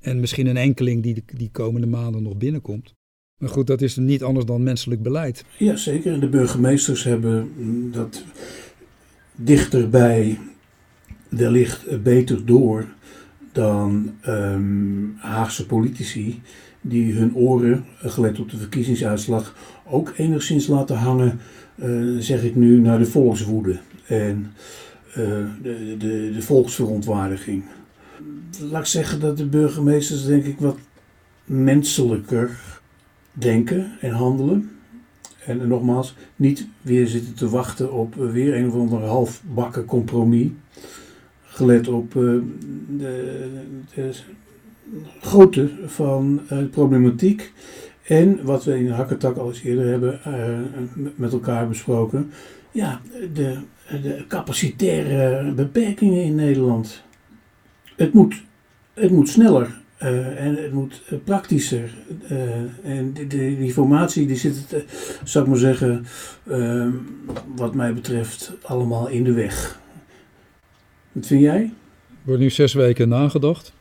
En 0.00 0.20
misschien 0.20 0.46
een 0.46 0.56
enkeling 0.56 1.02
die 1.02 1.24
die 1.36 1.50
komende 1.52 1.86
maanden 1.86 2.22
nog 2.22 2.36
binnenkomt. 2.36 2.94
Maar 3.38 3.48
goed, 3.50 3.66
dat 3.66 3.82
is 3.82 3.96
niet 3.96 4.22
anders 4.22 4.46
dan 4.46 4.62
menselijk 4.62 5.02
beleid. 5.02 5.44
ja, 5.58 5.76
zeker. 5.76 6.12
En 6.12 6.20
de 6.20 6.28
burgemeesters 6.28 7.04
hebben 7.04 7.52
mm, 7.56 7.92
dat 7.92 8.24
dichterbij 9.34 10.38
wellicht 11.28 12.02
beter 12.02 12.46
door 12.46 12.86
dan 13.52 14.14
ehm, 14.20 15.06
Haagse 15.16 15.66
politici 15.66 16.40
die 16.82 17.14
hun 17.14 17.34
oren, 17.34 17.84
gelet 17.98 18.40
op 18.40 18.50
de 18.50 18.56
verkiezingsuitslag, 18.56 19.56
ook 19.90 20.12
enigszins 20.16 20.66
laten 20.66 20.96
hangen, 20.96 21.40
uh, 21.76 22.18
zeg 22.18 22.42
ik 22.42 22.56
nu, 22.56 22.80
naar 22.80 22.98
de 22.98 23.06
volkswoede 23.06 23.78
en 24.06 24.52
uh, 25.08 25.16
de, 25.62 25.94
de, 25.98 26.30
de 26.34 26.42
volksverontwaardiging. 26.42 27.62
Laat 28.70 28.80
ik 28.80 28.86
zeggen 28.86 29.20
dat 29.20 29.36
de 29.36 29.46
burgemeesters, 29.46 30.24
denk 30.24 30.44
ik, 30.44 30.58
wat 30.58 30.78
menselijker 31.44 32.58
denken 33.32 33.92
en 34.00 34.10
handelen. 34.10 34.70
En 35.46 35.68
nogmaals, 35.68 36.16
niet 36.36 36.66
weer 36.82 37.06
zitten 37.06 37.34
te 37.34 37.48
wachten 37.48 37.92
op 37.92 38.14
weer 38.14 38.56
een 38.56 38.68
of 38.68 38.74
ander 38.74 39.00
halfbakken 39.00 39.84
compromis. 39.84 40.48
Gelet 41.42 41.88
op 41.88 42.12
de, 42.12 42.42
de, 43.94 44.12
grootte 45.20 45.70
van 45.86 46.40
uh, 46.42 46.48
de 46.48 46.64
problematiek. 46.64 47.52
En 48.02 48.44
wat 48.44 48.64
we 48.64 48.78
in 48.78 48.90
Hakketak 48.90 49.36
al 49.36 49.48
eens 49.48 49.62
eerder 49.62 49.86
hebben 49.86 50.20
uh, 50.28 50.58
met 51.14 51.32
elkaar 51.32 51.68
besproken. 51.68 52.30
Ja, 52.70 53.00
de, 53.34 53.56
de 54.02 54.24
capacitaire 54.28 55.52
beperkingen 55.52 56.22
in 56.22 56.34
Nederland. 56.34 57.02
Het 57.96 58.12
moet, 58.12 58.42
het 58.94 59.10
moet 59.10 59.28
sneller. 59.28 59.80
Uh, 60.02 60.44
en 60.44 60.56
het 60.56 60.72
moet 60.72 61.02
praktischer. 61.24 61.94
En 62.82 63.12
de, 63.14 63.26
de, 63.26 63.58
informatie 63.58 64.26
die 64.26 64.36
zit, 64.36 64.84
zou 65.24 65.44
ik 65.44 65.50
maar 65.50 65.58
zeggen, 65.58 66.06
wat 67.56 67.74
mij 67.74 67.94
betreft, 67.94 68.52
allemaal 68.62 69.08
in 69.08 69.24
de 69.24 69.32
weg. 69.32 69.80
Wat 71.12 71.26
vind 71.26 71.40
jij? 71.40 71.72
Wordt 72.22 72.40
nu 72.40 72.50
zes 72.50 72.72
weken 72.72 73.08
nagedacht. 73.08 73.72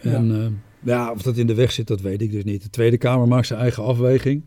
En 0.00 0.26
ja. 0.26 0.50
ja. 0.82 1.12
of 1.12 1.22
dat 1.22 1.36
in 1.36 1.46
de 1.46 1.54
weg 1.54 1.72
zit, 1.72 1.86
dat 1.86 2.00
weet 2.00 2.22
ik 2.22 2.30
dus 2.30 2.44
niet. 2.44 2.62
De 2.62 2.70
Tweede 2.70 2.98
Kamer 2.98 3.28
maakt 3.28 3.46
zijn 3.46 3.60
eigen 3.60 3.82
afweging. 3.82 4.44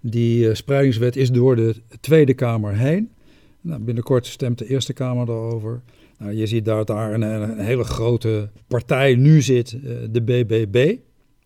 Die 0.00 0.54
spreidingswet 0.54 1.16
is 1.16 1.30
door 1.30 1.56
de 1.56 1.74
Tweede 2.00 2.34
Kamer 2.34 2.76
heen. 2.76 3.10
Nou, 3.60 3.80
binnenkort 3.80 4.26
stemt 4.26 4.58
de 4.58 4.66
Eerste 4.66 4.92
Kamer 4.92 5.26
daarover. 5.26 5.82
Nou, 6.18 6.34
je 6.34 6.46
ziet 6.46 6.64
dat 6.64 6.86
daar 6.86 7.14
een, 7.14 7.22
een, 7.22 7.58
hele 7.58 7.84
grote 7.84 8.50
partij 8.66 9.14
nu 9.14 9.42
zit, 9.42 9.72
uh, 9.72 9.96
de 10.10 10.22
BBB. 10.22 10.96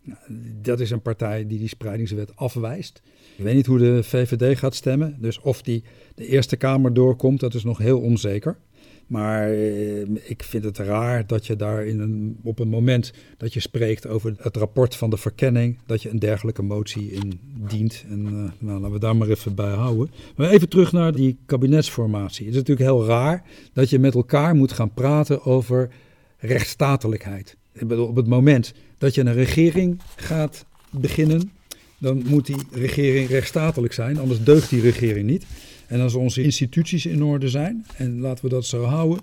Nou, 0.02 0.18
dat 0.62 0.80
is 0.80 0.90
een 0.90 1.02
partij 1.02 1.46
die 1.46 1.58
die 1.58 1.68
spreidingswet 1.68 2.36
afwijst. 2.36 3.02
Ik 3.36 3.44
weet 3.44 3.54
niet 3.54 3.66
hoe 3.66 3.78
de 3.78 4.02
VVD 4.02 4.58
gaat 4.58 4.74
stemmen. 4.74 5.16
Dus 5.20 5.40
of 5.40 5.62
die 5.62 5.84
de 6.14 6.26
Eerste 6.26 6.56
Kamer 6.56 6.94
doorkomt, 6.94 7.40
dat 7.40 7.54
is 7.54 7.64
nog 7.64 7.78
heel 7.78 8.00
onzeker. 8.00 8.58
Maar 9.06 9.50
eh, 9.50 10.00
ik 10.22 10.42
vind 10.42 10.64
het 10.64 10.78
raar 10.78 11.26
dat 11.26 11.46
je 11.46 11.56
daar 11.56 11.86
in 11.86 12.00
een, 12.00 12.36
op 12.42 12.58
een 12.58 12.68
moment 12.68 13.12
dat 13.36 13.52
je 13.52 13.60
spreekt 13.60 14.06
over 14.06 14.34
het 14.38 14.56
rapport 14.56 14.96
van 14.96 15.10
de 15.10 15.16
verkenning, 15.16 15.78
dat 15.86 16.02
je 16.02 16.10
een 16.10 16.18
dergelijke 16.18 16.62
motie 16.62 17.12
indient. 17.12 18.04
En 18.08 18.24
uh, 18.24 18.30
nou, 18.58 18.80
laten 18.80 18.92
we 18.92 18.98
daar 18.98 19.16
maar 19.16 19.28
even 19.28 19.54
bij 19.54 19.72
houden. 19.72 20.10
Maar 20.36 20.50
even 20.50 20.68
terug 20.68 20.92
naar 20.92 21.12
die 21.12 21.36
kabinetsformatie. 21.46 22.46
Het 22.46 22.54
is 22.54 22.60
natuurlijk 22.60 22.88
heel 22.88 23.06
raar 23.06 23.44
dat 23.72 23.90
je 23.90 23.98
met 23.98 24.14
elkaar 24.14 24.54
moet 24.54 24.72
gaan 24.72 24.94
praten 24.94 25.44
over 25.44 25.90
rechtsstatelijkheid. 26.38 27.56
Ik 27.72 27.88
bedoel, 27.88 28.06
op 28.06 28.16
het 28.16 28.26
moment 28.26 28.74
dat 28.98 29.14
je 29.14 29.20
een 29.20 29.32
regering 29.32 30.00
gaat 30.16 30.64
beginnen, 30.90 31.52
dan 31.98 32.22
moet 32.26 32.46
die 32.46 32.62
regering 32.72 33.28
rechtsstatelijk 33.28 33.92
zijn, 33.92 34.18
anders 34.18 34.44
deugt 34.44 34.70
die 34.70 34.80
regering 34.80 35.26
niet. 35.26 35.44
En 35.86 36.00
als 36.00 36.14
onze 36.14 36.42
instituties 36.42 37.06
in 37.06 37.22
orde 37.22 37.48
zijn, 37.48 37.86
en 37.96 38.20
laten 38.20 38.44
we 38.44 38.50
dat 38.50 38.66
zo 38.66 38.82
houden, 38.82 39.20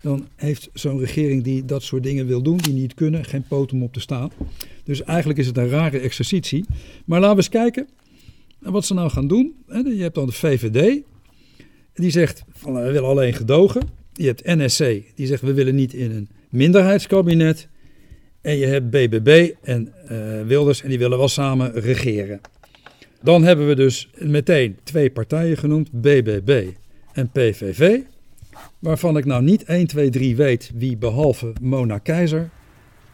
dan 0.00 0.26
heeft 0.36 0.68
zo'n 0.72 0.98
regering 0.98 1.42
die 1.42 1.64
dat 1.64 1.82
soort 1.82 2.02
dingen 2.02 2.26
wil 2.26 2.42
doen, 2.42 2.56
die 2.56 2.72
niet 2.72 2.94
kunnen, 2.94 3.24
geen 3.24 3.44
poot 3.48 3.72
om 3.72 3.82
op 3.82 3.92
te 3.92 4.00
staan. 4.00 4.30
Dus 4.84 5.02
eigenlijk 5.02 5.38
is 5.38 5.46
het 5.46 5.56
een 5.56 5.68
rare 5.68 5.98
exercitie. 5.98 6.64
Maar 7.04 7.20
laten 7.20 7.36
we 7.36 7.42
eens 7.42 7.48
kijken 7.48 7.88
wat 8.58 8.84
ze 8.84 8.94
nou 8.94 9.10
gaan 9.10 9.28
doen. 9.28 9.54
Je 9.68 10.02
hebt 10.02 10.14
dan 10.14 10.26
de 10.26 10.32
VVD, 10.32 11.02
die 11.94 12.10
zegt 12.10 12.44
van 12.50 12.74
we 12.74 12.92
willen 12.92 13.08
alleen 13.08 13.32
gedogen. 13.32 13.82
Je 14.12 14.26
hebt 14.26 14.44
NSC, 14.44 15.02
die 15.14 15.26
zegt 15.26 15.42
we 15.42 15.52
willen 15.52 15.74
niet 15.74 15.92
in 15.92 16.10
een 16.10 16.28
minderheidskabinet. 16.48 17.68
En 18.40 18.56
je 18.56 18.66
hebt 18.66 18.90
BBB 18.90 19.50
en 19.62 19.92
uh, 20.10 20.42
Wilders 20.46 20.82
en 20.82 20.88
die 20.88 20.98
willen 20.98 21.18
wel 21.18 21.28
samen 21.28 21.72
regeren. 21.72 22.40
Dan 23.22 23.44
hebben 23.44 23.66
we 23.66 23.74
dus 23.74 24.10
meteen 24.18 24.76
twee 24.82 25.10
partijen 25.10 25.56
genoemd, 25.56 25.92
BBB 25.92 26.68
en 27.12 27.30
PVV. 27.30 28.00
Waarvan 28.78 29.16
ik 29.16 29.24
nou 29.24 29.42
niet 29.42 29.64
1, 29.64 29.86
2, 29.86 30.10
3 30.10 30.36
weet 30.36 30.70
wie 30.74 30.96
behalve 30.96 31.52
Mona 31.60 31.98
Keizer 31.98 32.50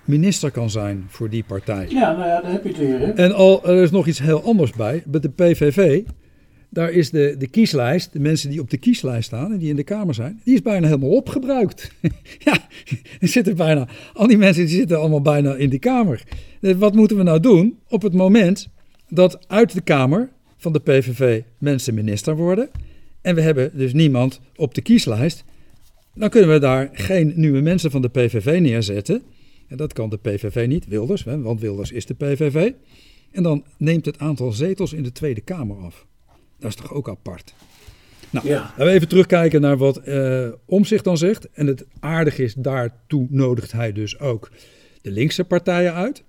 minister 0.04 0.50
kan 0.50 0.70
zijn 0.70 1.04
voor 1.08 1.30
die 1.30 1.44
partij. 1.44 1.86
Ja, 1.88 2.12
nou 2.12 2.26
ja, 2.26 2.40
daar 2.40 2.52
heb 2.52 2.62
je 2.62 2.68
het 2.68 2.78
weer. 2.78 2.98
Hè? 2.98 3.10
En 3.10 3.32
al, 3.32 3.66
er 3.66 3.82
is 3.82 3.90
nog 3.90 4.06
iets 4.06 4.18
heel 4.18 4.42
anders 4.42 4.72
bij. 4.72 5.02
Bij 5.06 5.20
de 5.20 5.28
PVV, 5.28 6.02
daar 6.68 6.90
is 6.90 7.10
de, 7.10 7.34
de 7.38 7.46
kieslijst, 7.46 8.12
de 8.12 8.20
mensen 8.20 8.50
die 8.50 8.60
op 8.60 8.70
de 8.70 8.76
kieslijst 8.76 9.26
staan 9.26 9.52
en 9.52 9.58
die 9.58 9.68
in 9.68 9.76
de 9.76 9.84
Kamer 9.84 10.14
zijn, 10.14 10.40
die 10.44 10.54
is 10.54 10.62
bijna 10.62 10.86
helemaal 10.86 11.10
opgebruikt. 11.10 11.90
ja, 12.48 12.58
er 13.20 13.28
zitten 13.28 13.56
bijna, 13.56 13.88
al 14.14 14.26
die 14.26 14.38
mensen 14.38 14.66
die 14.66 14.76
zitten 14.76 14.98
allemaal 14.98 15.22
bijna 15.22 15.54
in 15.54 15.70
de 15.70 15.78
Kamer. 15.78 16.22
Wat 16.60 16.94
moeten 16.94 17.16
we 17.16 17.22
nou 17.22 17.40
doen 17.40 17.78
op 17.88 18.02
het 18.02 18.14
moment 18.14 18.68
dat 19.14 19.48
uit 19.48 19.72
de 19.72 19.80
Kamer 19.80 20.30
van 20.56 20.72
de 20.72 20.80
PVV 20.80 21.42
mensen 21.58 21.94
minister 21.94 22.36
worden. 22.36 22.70
En 23.20 23.34
we 23.34 23.40
hebben 23.40 23.70
dus 23.74 23.92
niemand 23.92 24.40
op 24.56 24.74
de 24.74 24.82
kieslijst. 24.82 25.44
Dan 26.14 26.28
kunnen 26.28 26.50
we 26.50 26.58
daar 26.58 26.90
geen 26.92 27.32
nieuwe 27.36 27.60
mensen 27.60 27.90
van 27.90 28.02
de 28.02 28.08
PVV 28.08 28.58
neerzetten. 28.60 29.22
En 29.68 29.76
dat 29.76 29.92
kan 29.92 30.10
de 30.10 30.16
PVV 30.16 30.66
niet, 30.68 30.86
Wilders, 30.86 31.22
want 31.22 31.60
Wilders 31.60 31.92
is 31.92 32.06
de 32.06 32.14
PVV. 32.14 32.72
En 33.30 33.42
dan 33.42 33.64
neemt 33.76 34.04
het 34.04 34.18
aantal 34.18 34.52
zetels 34.52 34.92
in 34.92 35.02
de 35.02 35.12
Tweede 35.12 35.40
Kamer 35.40 35.76
af. 35.76 36.06
Dat 36.58 36.70
is 36.70 36.76
toch 36.76 36.92
ook 36.92 37.08
apart. 37.08 37.54
Nou, 38.30 38.46
ja. 38.46 38.60
laten 38.60 38.86
we 38.86 38.92
even 38.92 39.08
terugkijken 39.08 39.60
naar 39.60 39.76
wat 39.76 40.08
uh, 40.08 40.48
Omzicht 40.64 41.04
dan 41.04 41.18
zegt. 41.18 41.50
En 41.50 41.66
het 41.66 41.84
aardige 42.00 42.42
is, 42.42 42.54
daartoe 42.54 43.26
nodigt 43.30 43.72
hij 43.72 43.92
dus 43.92 44.18
ook 44.18 44.50
de 45.02 45.10
linkse 45.10 45.44
partijen 45.44 45.94
uit. 45.94 46.24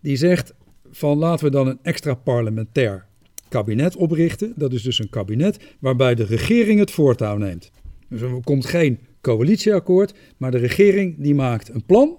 Die 0.00 0.16
zegt, 0.16 0.54
van 0.90 1.18
laten 1.18 1.44
we 1.44 1.50
dan 1.50 1.66
een 1.66 1.78
extra 1.82 2.14
parlementair 2.14 3.06
kabinet 3.48 3.96
oprichten. 3.96 4.52
Dat 4.56 4.72
is 4.72 4.82
dus 4.82 4.98
een 4.98 5.10
kabinet 5.10 5.58
waarbij 5.80 6.14
de 6.14 6.24
regering 6.24 6.80
het 6.80 6.90
voortouw 6.90 7.36
neemt. 7.36 7.70
Dus 8.08 8.20
er 8.20 8.40
komt 8.44 8.66
geen 8.66 8.98
coalitieakkoord, 9.20 10.14
maar 10.36 10.50
de 10.50 10.58
regering 10.58 11.14
die 11.18 11.34
maakt 11.34 11.68
een 11.68 11.84
plan. 11.84 12.18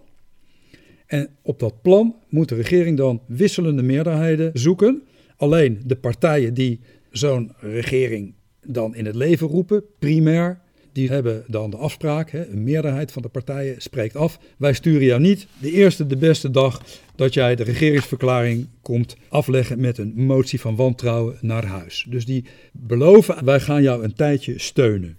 En 1.05 1.29
op 1.41 1.59
dat 1.59 1.81
plan 1.81 2.15
moet 2.29 2.49
de 2.49 2.55
regering 2.55 2.97
dan 2.97 3.21
wisselende 3.27 3.83
meerderheden 3.83 4.51
zoeken. 4.53 5.03
Alleen 5.35 5.81
de 5.85 5.95
partijen 5.95 6.53
die 6.53 6.79
zo'n 7.11 7.51
regering 7.59 8.33
dan 8.65 8.95
in 8.95 9.05
het 9.05 9.15
leven 9.15 9.47
roepen, 9.47 9.83
primair, 9.99 10.61
die 10.91 11.09
hebben 11.09 11.43
dan 11.47 11.69
de 11.69 11.77
afspraak, 11.77 12.31
hè, 12.31 12.47
een 12.47 12.63
meerderheid 12.63 13.11
van 13.11 13.21
de 13.21 13.27
partijen 13.27 13.81
spreekt 13.81 14.15
af. 14.15 14.39
Wij 14.57 14.73
sturen 14.73 15.05
jou 15.05 15.21
niet 15.21 15.47
de 15.59 15.71
eerste, 15.71 16.07
de 16.07 16.17
beste 16.17 16.51
dag 16.51 16.81
dat 17.15 17.33
jij 17.33 17.55
de 17.55 17.63
regeringsverklaring 17.63 18.67
komt 18.81 19.15
afleggen 19.29 19.79
met 19.79 19.97
een 19.97 20.13
motie 20.15 20.59
van 20.59 20.75
wantrouwen 20.75 21.37
naar 21.41 21.65
huis. 21.65 22.05
Dus 22.09 22.25
die 22.25 22.45
beloven, 22.71 23.45
wij 23.45 23.59
gaan 23.59 23.81
jou 23.81 24.03
een 24.03 24.13
tijdje 24.13 24.59
steunen. 24.59 25.17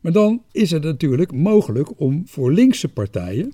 Maar 0.00 0.12
dan 0.12 0.42
is 0.52 0.70
het 0.70 0.82
natuurlijk 0.82 1.32
mogelijk 1.32 2.00
om 2.00 2.22
voor 2.26 2.52
linkse 2.52 2.88
partijen 2.88 3.52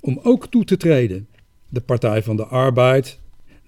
om 0.00 0.20
ook 0.22 0.46
toe 0.50 0.64
te 0.64 0.76
treden. 0.76 1.28
De 1.68 1.80
Partij 1.80 2.22
van 2.22 2.36
de 2.36 2.44
Arbeid, 2.44 3.18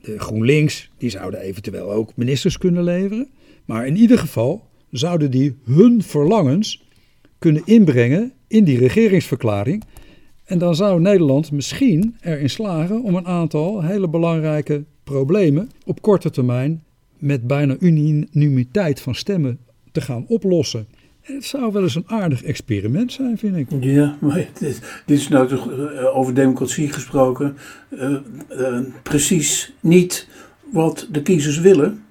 de 0.02 0.18
GroenLinks, 0.18 0.90
die 0.98 1.10
zouden 1.10 1.40
eventueel 1.40 1.92
ook 1.92 2.16
ministers 2.16 2.58
kunnen 2.58 2.84
leveren. 2.84 3.28
Maar 3.64 3.86
in 3.86 3.96
ieder 3.96 4.18
geval 4.18 4.68
zouden 4.90 5.30
die 5.30 5.56
hun 5.64 6.02
verlangens 6.02 6.87
kunnen 7.38 7.62
inbrengen 7.64 8.32
in 8.46 8.64
die 8.64 8.78
regeringsverklaring. 8.78 9.84
En 10.44 10.58
dan 10.58 10.74
zou 10.74 11.00
Nederland 11.00 11.52
misschien 11.52 12.16
erin 12.20 12.50
slagen 12.50 13.02
om 13.02 13.14
een 13.14 13.26
aantal 13.26 13.82
hele 13.82 14.08
belangrijke 14.08 14.84
problemen 15.04 15.70
op 15.84 16.02
korte 16.02 16.30
termijn 16.30 16.82
met 17.18 17.46
bijna 17.46 17.76
unanimiteit 17.78 19.00
van 19.00 19.14
stemmen 19.14 19.58
te 19.92 20.00
gaan 20.00 20.24
oplossen. 20.28 20.86
Het 21.20 21.44
zou 21.44 21.72
wel 21.72 21.82
eens 21.82 21.94
een 21.94 22.08
aardig 22.08 22.42
experiment 22.42 23.12
zijn, 23.12 23.38
vind 23.38 23.56
ik. 23.56 23.66
Ja, 23.80 24.16
maar 24.20 24.48
dit, 24.58 25.02
dit 25.06 25.18
is 25.18 25.28
nou 25.28 25.48
toch 25.48 25.70
uh, 25.70 26.16
over 26.16 26.34
democratie 26.34 26.92
gesproken. 26.92 27.56
Uh, 27.90 28.16
uh, 28.50 28.80
precies 29.02 29.72
niet 29.80 30.28
wat 30.72 31.08
de 31.12 31.22
kiezers 31.22 31.60
willen. 31.60 32.02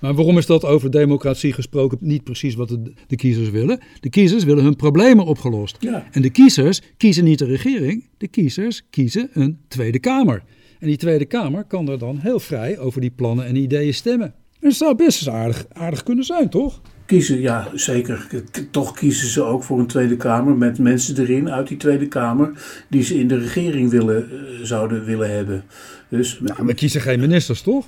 Maar 0.00 0.14
waarom 0.14 0.38
is 0.38 0.46
dat 0.46 0.64
over 0.64 0.90
democratie 0.90 1.52
gesproken 1.52 1.98
niet 2.00 2.24
precies 2.24 2.54
wat 2.54 2.68
de, 2.68 2.92
de 3.06 3.16
kiezers 3.16 3.50
willen? 3.50 3.80
De 4.00 4.10
kiezers 4.10 4.44
willen 4.44 4.64
hun 4.64 4.76
problemen 4.76 5.24
opgelost. 5.24 5.76
Ja. 5.80 6.08
En 6.10 6.22
de 6.22 6.30
kiezers 6.30 6.80
kiezen 6.96 7.24
niet 7.24 7.38
de 7.38 7.44
regering, 7.44 8.08
de 8.18 8.28
kiezers 8.28 8.82
kiezen 8.90 9.30
een 9.32 9.58
Tweede 9.68 9.98
Kamer. 9.98 10.42
En 10.78 10.86
die 10.86 10.96
Tweede 10.96 11.24
Kamer 11.24 11.64
kan 11.64 11.88
er 11.88 11.98
dan 11.98 12.18
heel 12.18 12.40
vrij 12.40 12.78
over 12.78 13.00
die 13.00 13.10
plannen 13.10 13.46
en 13.46 13.56
ideeën 13.56 13.94
stemmen. 13.94 14.34
En 14.60 14.68
het 14.68 14.76
zou 14.76 14.94
best 14.94 15.18
eens 15.18 15.30
aardig, 15.30 15.66
aardig 15.72 16.02
kunnen 16.02 16.24
zijn, 16.24 16.50
toch? 16.50 16.80
Kiezen, 17.08 17.40
ja 17.40 17.68
zeker. 17.74 18.26
Toch 18.70 18.94
kiezen 18.94 19.28
ze 19.28 19.42
ook 19.42 19.62
voor 19.62 19.78
een 19.78 19.86
Tweede 19.86 20.16
Kamer 20.16 20.56
met 20.56 20.78
mensen 20.78 21.18
erin 21.18 21.50
uit 21.50 21.68
die 21.68 21.76
Tweede 21.76 22.08
Kamer 22.08 22.50
die 22.88 23.02
ze 23.02 23.18
in 23.18 23.28
de 23.28 23.38
regering 23.38 23.90
willen, 23.90 24.30
eh, 24.30 24.38
zouden 24.62 25.04
willen 25.04 25.30
hebben. 25.30 25.64
Dus, 26.08 26.40
we 26.64 26.74
kiezen 26.74 27.00
geen 27.00 27.20
ministers, 27.20 27.62
toch? 27.62 27.86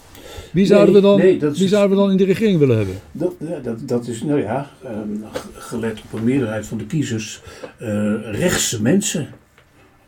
Wie 0.53 0.67
zouden, 0.67 0.95
we, 0.95 1.01
dan, 1.01 1.21
wie 1.55 1.69
zouden 1.69 1.97
we 1.97 2.03
dan 2.03 2.11
in 2.11 2.17
de 2.17 2.25
regering 2.25 2.59
willen 2.59 2.77
hebben? 2.77 2.95
Dat, 3.13 3.35
dat, 3.63 3.89
dat 3.89 4.07
is, 4.07 4.23
nou 4.23 4.41
ja, 4.41 4.71
um, 4.85 5.25
gelet 5.53 6.03
op 6.05 6.19
een 6.19 6.25
meerderheid 6.25 6.67
van 6.67 6.79
de 6.79 6.87
kiezers, 6.87 7.43
uh, 7.83 8.13
rechtse 8.31 8.83
mensen. 8.83 9.29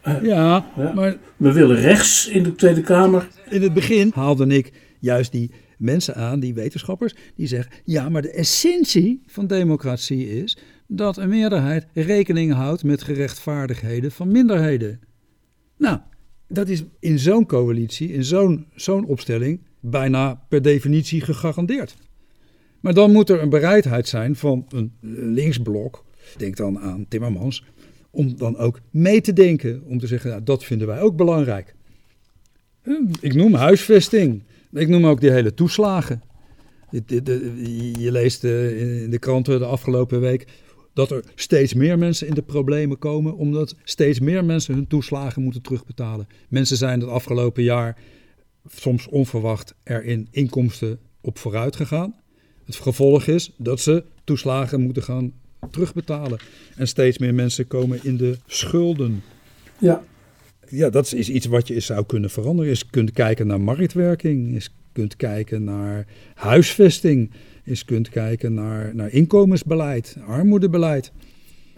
Uh, 0.08 0.22
ja, 0.22 0.66
ja, 0.76 0.92
maar... 0.94 1.16
We 1.36 1.52
willen 1.52 1.76
rechts 1.76 2.28
in 2.28 2.42
de 2.42 2.54
Tweede 2.54 2.80
Kamer. 2.80 3.28
In 3.48 3.62
het 3.62 3.74
begin 3.74 4.10
haalde 4.14 4.46
ik 4.46 4.72
juist 4.98 5.32
die 5.32 5.50
mensen 5.82 6.14
aan, 6.14 6.40
die 6.40 6.54
wetenschappers, 6.54 7.14
die 7.34 7.46
zeggen: 7.46 7.72
ja, 7.84 8.08
maar 8.08 8.22
de 8.22 8.30
essentie 8.30 9.22
van 9.26 9.46
democratie 9.46 10.42
is 10.42 10.58
dat 10.86 11.16
een 11.16 11.28
meerderheid 11.28 11.86
rekening 11.92 12.52
houdt 12.52 12.84
met 12.84 13.02
gerechtvaardigheden 13.02 14.12
van 14.12 14.30
minderheden. 14.30 15.00
Nou, 15.76 15.98
dat 16.48 16.68
is 16.68 16.84
in 17.00 17.18
zo'n 17.18 17.46
coalitie, 17.46 18.12
in 18.12 18.24
zo'n 18.24 18.66
zo'n 18.74 19.06
opstelling, 19.06 19.60
bijna 19.80 20.44
per 20.48 20.62
definitie 20.62 21.20
gegarandeerd. 21.20 21.96
Maar 22.80 22.94
dan 22.94 23.12
moet 23.12 23.30
er 23.30 23.42
een 23.42 23.48
bereidheid 23.48 24.08
zijn 24.08 24.36
van 24.36 24.66
een 24.68 24.92
linksblok, 25.32 26.04
denk 26.36 26.56
dan 26.56 26.78
aan 26.78 27.06
Timmermans, 27.08 27.64
om 28.10 28.36
dan 28.36 28.56
ook 28.56 28.80
mee 28.90 29.20
te 29.20 29.32
denken. 29.32 29.82
Om 29.84 29.98
te 29.98 30.06
zeggen, 30.06 30.30
nou, 30.30 30.42
dat 30.42 30.64
vinden 30.64 30.86
wij 30.86 31.00
ook 31.00 31.16
belangrijk. 31.16 31.74
Ik 33.20 33.34
noem 33.34 33.54
huisvesting. 33.54 34.42
Ik 34.72 34.88
noem 34.88 35.06
ook 35.06 35.20
die 35.20 35.30
hele 35.30 35.54
toeslagen. 35.54 36.22
Je 37.98 38.08
leest 38.10 38.44
eh, 38.44 39.02
in 39.02 39.10
de 39.10 39.18
kranten 39.18 39.58
de 39.58 39.64
afgelopen 39.64 40.20
week 40.20 40.46
dat 40.94 41.10
er 41.10 41.24
steeds 41.34 41.74
meer 41.74 41.98
mensen 41.98 42.26
in 42.26 42.34
de 42.34 42.42
problemen 42.42 42.98
komen, 42.98 43.36
omdat 43.36 43.76
steeds 43.84 44.20
meer 44.20 44.44
mensen 44.44 44.74
hun 44.74 44.86
toeslagen 44.86 45.42
moeten 45.42 45.62
terugbetalen. 45.62 46.26
Mensen 46.48 46.76
zijn 46.76 47.00
het 47.00 47.08
afgelopen 47.08 47.62
jaar 47.62 47.98
soms 48.66 49.08
onverwacht 49.08 49.74
er 49.82 50.04
in 50.04 50.28
inkomsten 50.30 50.98
op 51.20 51.38
vooruit 51.38 51.76
gegaan. 51.76 52.14
Het 52.64 52.76
gevolg 52.76 53.26
is 53.26 53.52
dat 53.56 53.80
ze 53.80 54.04
toeslagen 54.24 54.80
moeten 54.80 55.02
gaan 55.02 55.32
terugbetalen. 55.70 56.38
En 56.76 56.88
steeds 56.88 57.18
meer 57.18 57.34
mensen 57.34 57.66
komen 57.66 58.00
in 58.02 58.16
de 58.16 58.38
schulden. 58.46 59.22
Ja 59.78 60.02
ja, 60.72 60.90
dat 60.90 61.12
is 61.12 61.28
iets 61.28 61.46
wat 61.46 61.68
je 61.68 61.80
zou 61.80 62.06
kunnen 62.06 62.30
veranderen. 62.30 62.72
Je 62.72 62.84
kunt 62.90 63.12
kijken 63.12 63.46
naar 63.46 63.60
marktwerking, 63.60 64.52
je 64.52 64.68
kunt 64.92 65.16
kijken 65.16 65.64
naar 65.64 66.06
huisvesting, 66.34 67.30
je 67.64 67.84
kunt 67.84 68.08
kijken 68.08 68.54
naar, 68.54 68.94
naar 68.94 69.10
inkomensbeleid, 69.10 70.16
armoedebeleid. 70.26 71.12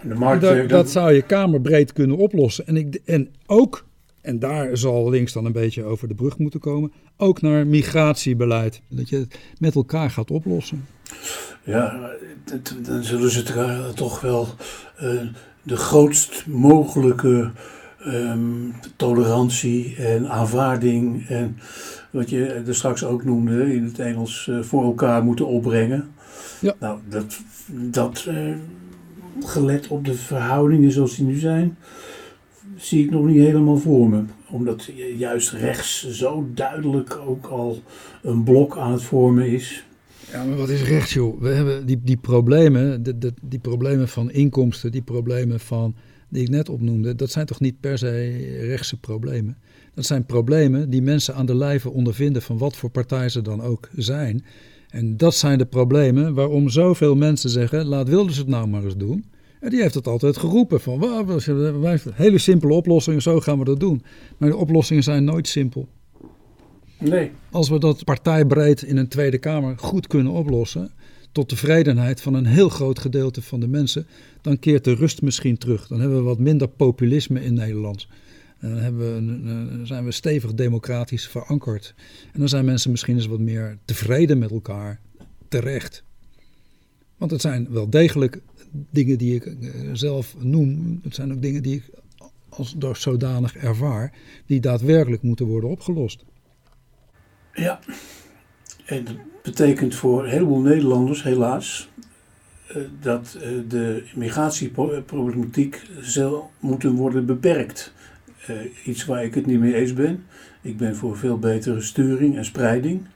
De 0.02 0.14
markt, 0.14 0.42
dat, 0.42 0.68
dat 0.68 0.90
zou 0.90 1.12
je 1.12 1.22
kamerbreed 1.22 1.92
kunnen 1.92 2.16
oplossen. 2.16 2.66
En, 2.66 2.76
ik, 2.76 3.00
en 3.04 3.28
ook, 3.46 3.85
en 4.20 4.38
daar 4.38 4.76
zal 4.76 5.11
links 5.11 5.33
dan 5.33 5.44
een 5.44 5.52
beetje 5.52 5.85
over 5.85 6.09
de 6.09 6.14
brug 6.14 6.38
moeten 6.38 6.61
komen, 6.61 6.92
ook 7.16 7.40
naar 7.40 7.66
migratiebeleid. 7.66 8.80
Dat 8.88 9.09
je 9.09 9.16
het 9.16 9.38
met 9.59 9.74
elkaar 9.74 10.11
gaat 10.11 10.30
oplossen. 10.30 10.87
Ja, 11.64 12.11
dan 12.83 13.04
zullen 13.04 13.30
ze 13.30 13.92
toch 13.94 14.20
wel 14.20 14.48
uh, 15.02 15.20
de 15.62 15.76
grootst 15.76 16.46
mogelijke 16.46 17.50
um, 18.07 18.75
tolerantie 18.97 19.97
en 19.97 20.29
aanvaarding 20.29 21.29
en 21.29 21.57
wat 22.11 22.31
je 22.31 22.47
er 22.47 22.75
straks 22.75 23.05
ook 23.05 23.25
noemde 23.25 23.75
in 23.75 23.85
het 23.85 23.99
Engels 23.99 24.47
uh, 24.51 24.62
voor 24.62 24.85
elkaar 24.85 25.25
moeten 25.25 25.47
opbrengen. 25.47 26.09
Ja. 26.61 26.75
Nou, 26.81 26.99
dat, 27.09 27.40
dat 27.67 28.27
uh, 28.29 28.55
gelet 29.40 29.88
op 29.88 30.05
de 30.05 30.14
verhoudingen 30.14 30.93
zoals 30.93 31.17
die 31.17 31.27
nu 31.27 31.38
zijn, 31.38 31.77
zie 32.77 33.05
ik 33.05 33.11
nog 33.11 33.27
niet 33.27 33.37
helemaal 33.37 33.79
voor 33.79 34.09
me. 34.09 34.23
Omdat 34.51 34.90
juist 35.17 35.51
rechts 35.51 36.11
zo 36.11 36.47
duidelijk 36.55 37.19
ook 37.27 37.47
al 37.47 37.83
een 38.23 38.43
blok 38.43 38.77
aan 38.77 38.93
het 38.93 39.03
vormen 39.03 39.47
is. 39.47 39.85
Ja, 40.33 40.45
maar 40.45 40.57
wat 40.57 40.69
is 40.69 40.83
rechts, 40.83 41.12
joh? 41.12 41.40
We 41.40 41.49
hebben 41.49 41.87
die, 41.87 42.01
die 42.03 42.17
problemen, 42.17 43.03
de, 43.03 43.19
de, 43.19 43.33
die 43.43 43.59
problemen 43.59 44.09
van 44.09 44.31
inkomsten, 44.31 44.93
die 44.93 45.03
problemen 45.03 45.61
van 45.61 45.95
die 46.35 46.42
ik 46.42 46.49
net 46.49 46.68
opnoemde, 46.68 47.14
dat 47.14 47.31
zijn 47.31 47.47
toch 47.47 47.61
niet 47.61 47.81
per 47.81 47.99
se 47.99 48.37
rechtse 48.61 49.01
problemen. 49.01 49.57
Dat 49.94 50.05
zijn 50.07 50.27
problemen 50.27 50.90
die 50.90 51.03
mensen 51.03 51.35
aan 51.35 51.47
de 51.47 51.55
lijve 51.55 51.90
ondervinden 51.90 52.42
van 52.42 52.59
wat 52.59 52.77
voor 52.77 52.90
partij 52.90 53.29
ze 53.29 53.42
dan 53.42 53.62
ook 53.62 53.88
zijn. 53.97 54.44
En 54.88 55.16
dat 55.16 55.35
zijn 55.35 55.59
de 55.59 55.66
problemen 55.66 56.35
waarom 56.35 56.68
zoveel 56.68 57.16
mensen 57.16 57.51
zeggen, 57.51 57.87
laat 57.87 58.09
Wilders 58.09 58.37
het 58.37 58.47
nou 58.47 58.66
maar 58.66 58.85
eens 58.85 58.97
doen. 58.97 59.25
En 59.61 59.70
die 59.70 59.81
heeft 59.81 59.94
het 59.94 60.07
altijd 60.07 60.37
geroepen 60.37 60.81
van, 60.81 60.99
wij, 61.81 61.99
hele 62.12 62.38
simpele 62.38 62.75
oplossingen, 62.75 63.23
zo 63.23 63.40
gaan 63.40 63.59
we 63.59 63.64
dat 63.64 63.81
doen. 63.81 64.03
Maar 64.38 64.49
de 64.49 64.57
oplossingen 64.57 65.03
zijn 65.03 65.25
nooit 65.25 65.49
simpel. 65.49 65.88
Nee. 66.99 67.31
Als 67.51 67.68
we 67.68 67.79
dat 67.79 68.05
partijbreed 68.05 68.83
in 68.83 68.97
een 68.97 69.09
Tweede 69.09 69.38
Kamer 69.38 69.79
goed 69.79 70.07
kunnen 70.07 70.33
oplossen, 70.33 70.90
tot 71.35 71.49
tevredenheid 71.49 72.20
van 72.20 72.35
een 72.35 72.47
heel 72.47 72.68
groot 72.68 72.99
gedeelte 72.99 73.42
van 73.42 73.61
de 73.61 73.68
mensen, 73.68 74.07
dan 74.40 74.59
keert 74.59 74.85
de 74.85 74.94
rust 74.94 75.23
misschien 75.23 75.59
terug. 75.59 75.87
Dan 75.87 76.01
hebben 76.01 76.18
we 76.18 76.25
wat 76.25 76.38
minder 76.38 76.68
populisme 76.68 77.44
in 77.44 77.55
Nederland. 77.55 78.07
En 78.59 78.70
dan 78.70 78.79
hebben 78.79 79.01
we 79.79 79.87
zijn 79.87 80.05
we 80.05 80.12
stevig 80.12 80.55
democratisch 80.55 81.29
verankerd. 81.29 81.94
En 82.33 82.38
dan 82.38 82.49
zijn 82.49 82.64
mensen 82.64 82.90
misschien 82.90 83.14
eens 83.14 83.27
wat 83.27 83.38
meer 83.38 83.79
tevreden 83.85 84.38
met 84.38 84.51
elkaar, 84.51 85.01
terecht. 85.49 86.05
Want 87.16 87.31
het 87.31 87.40
zijn 87.40 87.66
wel 87.70 87.90
degelijk 87.90 88.40
dingen 88.90 89.18
die 89.18 89.35
ik 89.35 89.44
eh, 89.44 89.90
zelf 89.92 90.35
noem. 90.38 91.01
Het 91.03 91.14
zijn 91.14 91.33
ook 91.33 91.42
dingen 91.42 91.62
die 91.62 91.75
ik 91.75 91.90
als 92.49 92.77
zodanig 92.92 93.57
ervaar, 93.57 94.12
die 94.47 94.61
daadwerkelijk 94.61 95.23
moeten 95.23 95.47
worden 95.47 95.70
opgelost. 95.70 96.25
Ja, 97.53 97.81
en 98.87 99.07
betekent 99.44 99.94
voor 99.94 100.24
een 100.24 100.30
heleboel 100.30 100.61
Nederlanders 100.61 101.22
helaas 101.22 101.88
eh, 102.66 102.76
dat 103.00 103.38
eh, 103.42 103.48
de 103.68 104.02
migratieproblematiek 104.14 105.83
zal 106.00 106.50
moeten 106.61 106.92
worden 106.92 107.26
beperkt. 107.26 107.92
Eh, 108.46 108.57
iets 108.85 109.04
waar 109.04 109.24
ik 109.24 109.35
het 109.35 109.46
niet 109.46 109.61
mee 109.61 109.74
eens 109.74 109.92
ben. 109.92 110.24
Ik 110.62 110.76
ben 110.76 110.96
voor 110.96 111.16
veel 111.16 111.38
betere 111.38 111.80
sturing 111.80 112.37
en 112.37 112.44
spreiding. 112.44 113.07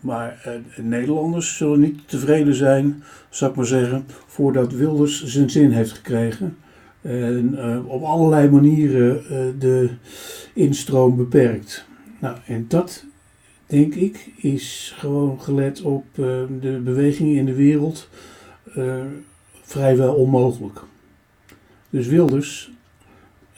Maar 0.00 0.60
Nederlanders 0.76 1.56
zullen 1.56 1.80
niet 1.80 2.08
tevreden 2.08 2.54
zijn, 2.54 3.02
zou 3.30 3.50
ik 3.50 3.56
maar 3.56 3.66
zeggen, 3.66 4.06
voordat 4.26 4.72
Wilders 4.72 5.24
zijn 5.24 5.50
zin 5.50 5.70
heeft 5.70 5.92
gekregen. 5.92 6.56
En 7.02 7.58
op 7.86 8.02
allerlei 8.02 8.50
manieren 8.50 9.22
de 9.58 9.90
instroom 10.52 11.16
beperkt. 11.16 11.86
Nou, 12.20 12.36
en 12.46 12.64
dat 12.68 13.04
denk 13.66 13.94
ik, 13.94 14.30
is 14.36 14.94
gewoon 14.96 15.40
gelet 15.40 15.82
op 15.82 16.04
uh, 16.10 16.26
de 16.60 16.80
bewegingen 16.84 17.36
in 17.36 17.46
de 17.46 17.54
wereld 17.54 18.08
uh, 18.76 19.04
vrijwel 19.62 20.14
onmogelijk. 20.14 20.80
Dus 21.90 22.06
Wilders 22.06 22.70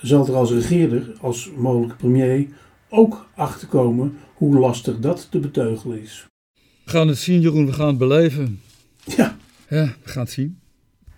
zal 0.03 0.27
er 0.27 0.35
als 0.35 0.51
regeerder, 0.51 1.15
als 1.21 1.51
mogelijke 1.57 1.97
premier, 1.97 2.47
ook 2.89 3.29
achterkomen 3.35 4.19
hoe 4.35 4.59
lastig 4.59 4.99
dat 4.99 5.31
te 5.31 5.39
beteugelen 5.39 6.03
is. 6.03 6.27
We 6.85 6.91
gaan 6.91 7.09
het 7.09 7.19
zien, 7.19 7.41
Jeroen, 7.41 7.67
we 7.67 7.73
gaan 7.73 7.89
het 7.89 7.99
beleven. 7.99 8.61
Ja. 9.05 9.37
Ja, 9.69 9.95
we 10.03 10.09
gaan 10.11 10.23
het 10.23 10.33
zien. 10.33 10.59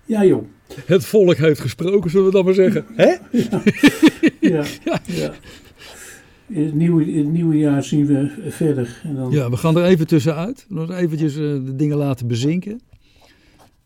Ja, 0.05 0.25
joh. 0.25 0.45
Het 0.85 1.05
volk 1.05 1.37
heeft 1.37 1.61
gesproken, 1.61 2.11
zullen 2.11 2.27
we 2.27 2.33
dan 2.33 2.45
maar 2.45 2.55
zeggen. 2.55 2.87
Hè? 2.97 3.17
Ja. 3.31 3.63
ja. 4.41 4.65
ja. 4.85 5.01
ja 5.05 5.33
in 6.49 6.65
het 6.65 6.75
nieuwe, 6.75 7.13
in 7.13 7.25
het 7.25 7.33
nieuwe 7.33 7.57
jaar 7.57 7.85
zien 7.85 8.07
we 8.07 8.47
verder. 8.49 9.01
En 9.03 9.15
dan... 9.15 9.31
Ja, 9.31 9.51
we 9.51 9.57
gaan 9.57 9.77
er 9.77 9.85
even 9.85 10.07
tussenuit. 10.07 10.67
Nog 10.69 10.91
eventjes 10.91 11.37
uh, 11.37 11.41
de 11.41 11.77
dingen 11.77 11.97
laten 11.97 12.27
bezinken. 12.27 12.81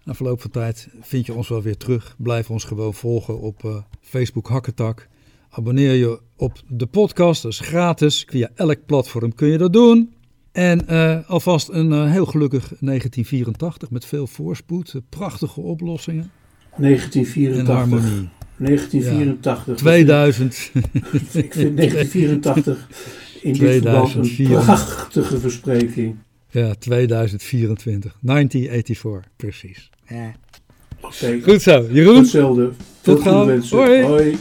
Na 0.04 0.14
verloop 0.14 0.40
van 0.40 0.50
tijd 0.50 0.88
vind 1.00 1.26
je 1.26 1.34
ons 1.34 1.48
wel 1.48 1.62
weer 1.62 1.76
terug. 1.76 2.14
Blijf 2.18 2.50
ons 2.50 2.64
gewoon 2.64 2.94
volgen 2.94 3.40
op 3.40 3.62
uh, 3.64 3.76
Facebook 4.00 4.48
Hakketak. 4.48 5.08
Abonneer 5.50 5.92
je 5.92 6.20
op 6.36 6.62
de 6.68 6.86
podcast, 6.86 7.42
dat 7.42 7.52
is 7.52 7.60
gratis. 7.60 8.26
Via 8.28 8.50
elk 8.54 8.86
platform 8.86 9.34
kun 9.34 9.48
je 9.48 9.58
dat 9.58 9.72
doen. 9.72 10.12
En 10.52 10.84
uh, 10.90 11.28
alvast 11.30 11.68
een 11.68 12.08
heel 12.08 12.26
gelukkig 12.26 12.60
1984 12.60 13.90
met 13.90 14.04
veel 14.04 14.26
voorspoed, 14.26 14.94
prachtige 15.08 15.60
oplossingen. 15.60 16.30
1984. 16.76 17.68
En 17.68 17.74
harmonie. 17.74 18.28
1984. 18.62 19.76
2000. 19.76 20.54
Ik 21.32 21.52
vind 21.52 21.76
1984 21.76 22.88
in 23.42 23.52
dit 23.52 23.82
verband 23.82 24.14
een 24.14 24.46
prachtige 24.48 25.38
verspreking. 25.38 26.16
Ja, 26.50 26.74
2024. 26.74 28.16
1984, 28.20 29.30
precies. 29.36 29.90
Ja. 30.08 30.32
Okay. 31.00 31.40
Goed 31.40 31.62
zo, 31.62 31.86
Jeroen. 31.90 32.16
Hetzelfde. 32.16 32.70
Tot 33.00 33.20
gauw. 33.20 33.60
Hoi. 33.70 34.02
Hoi. 34.02 34.38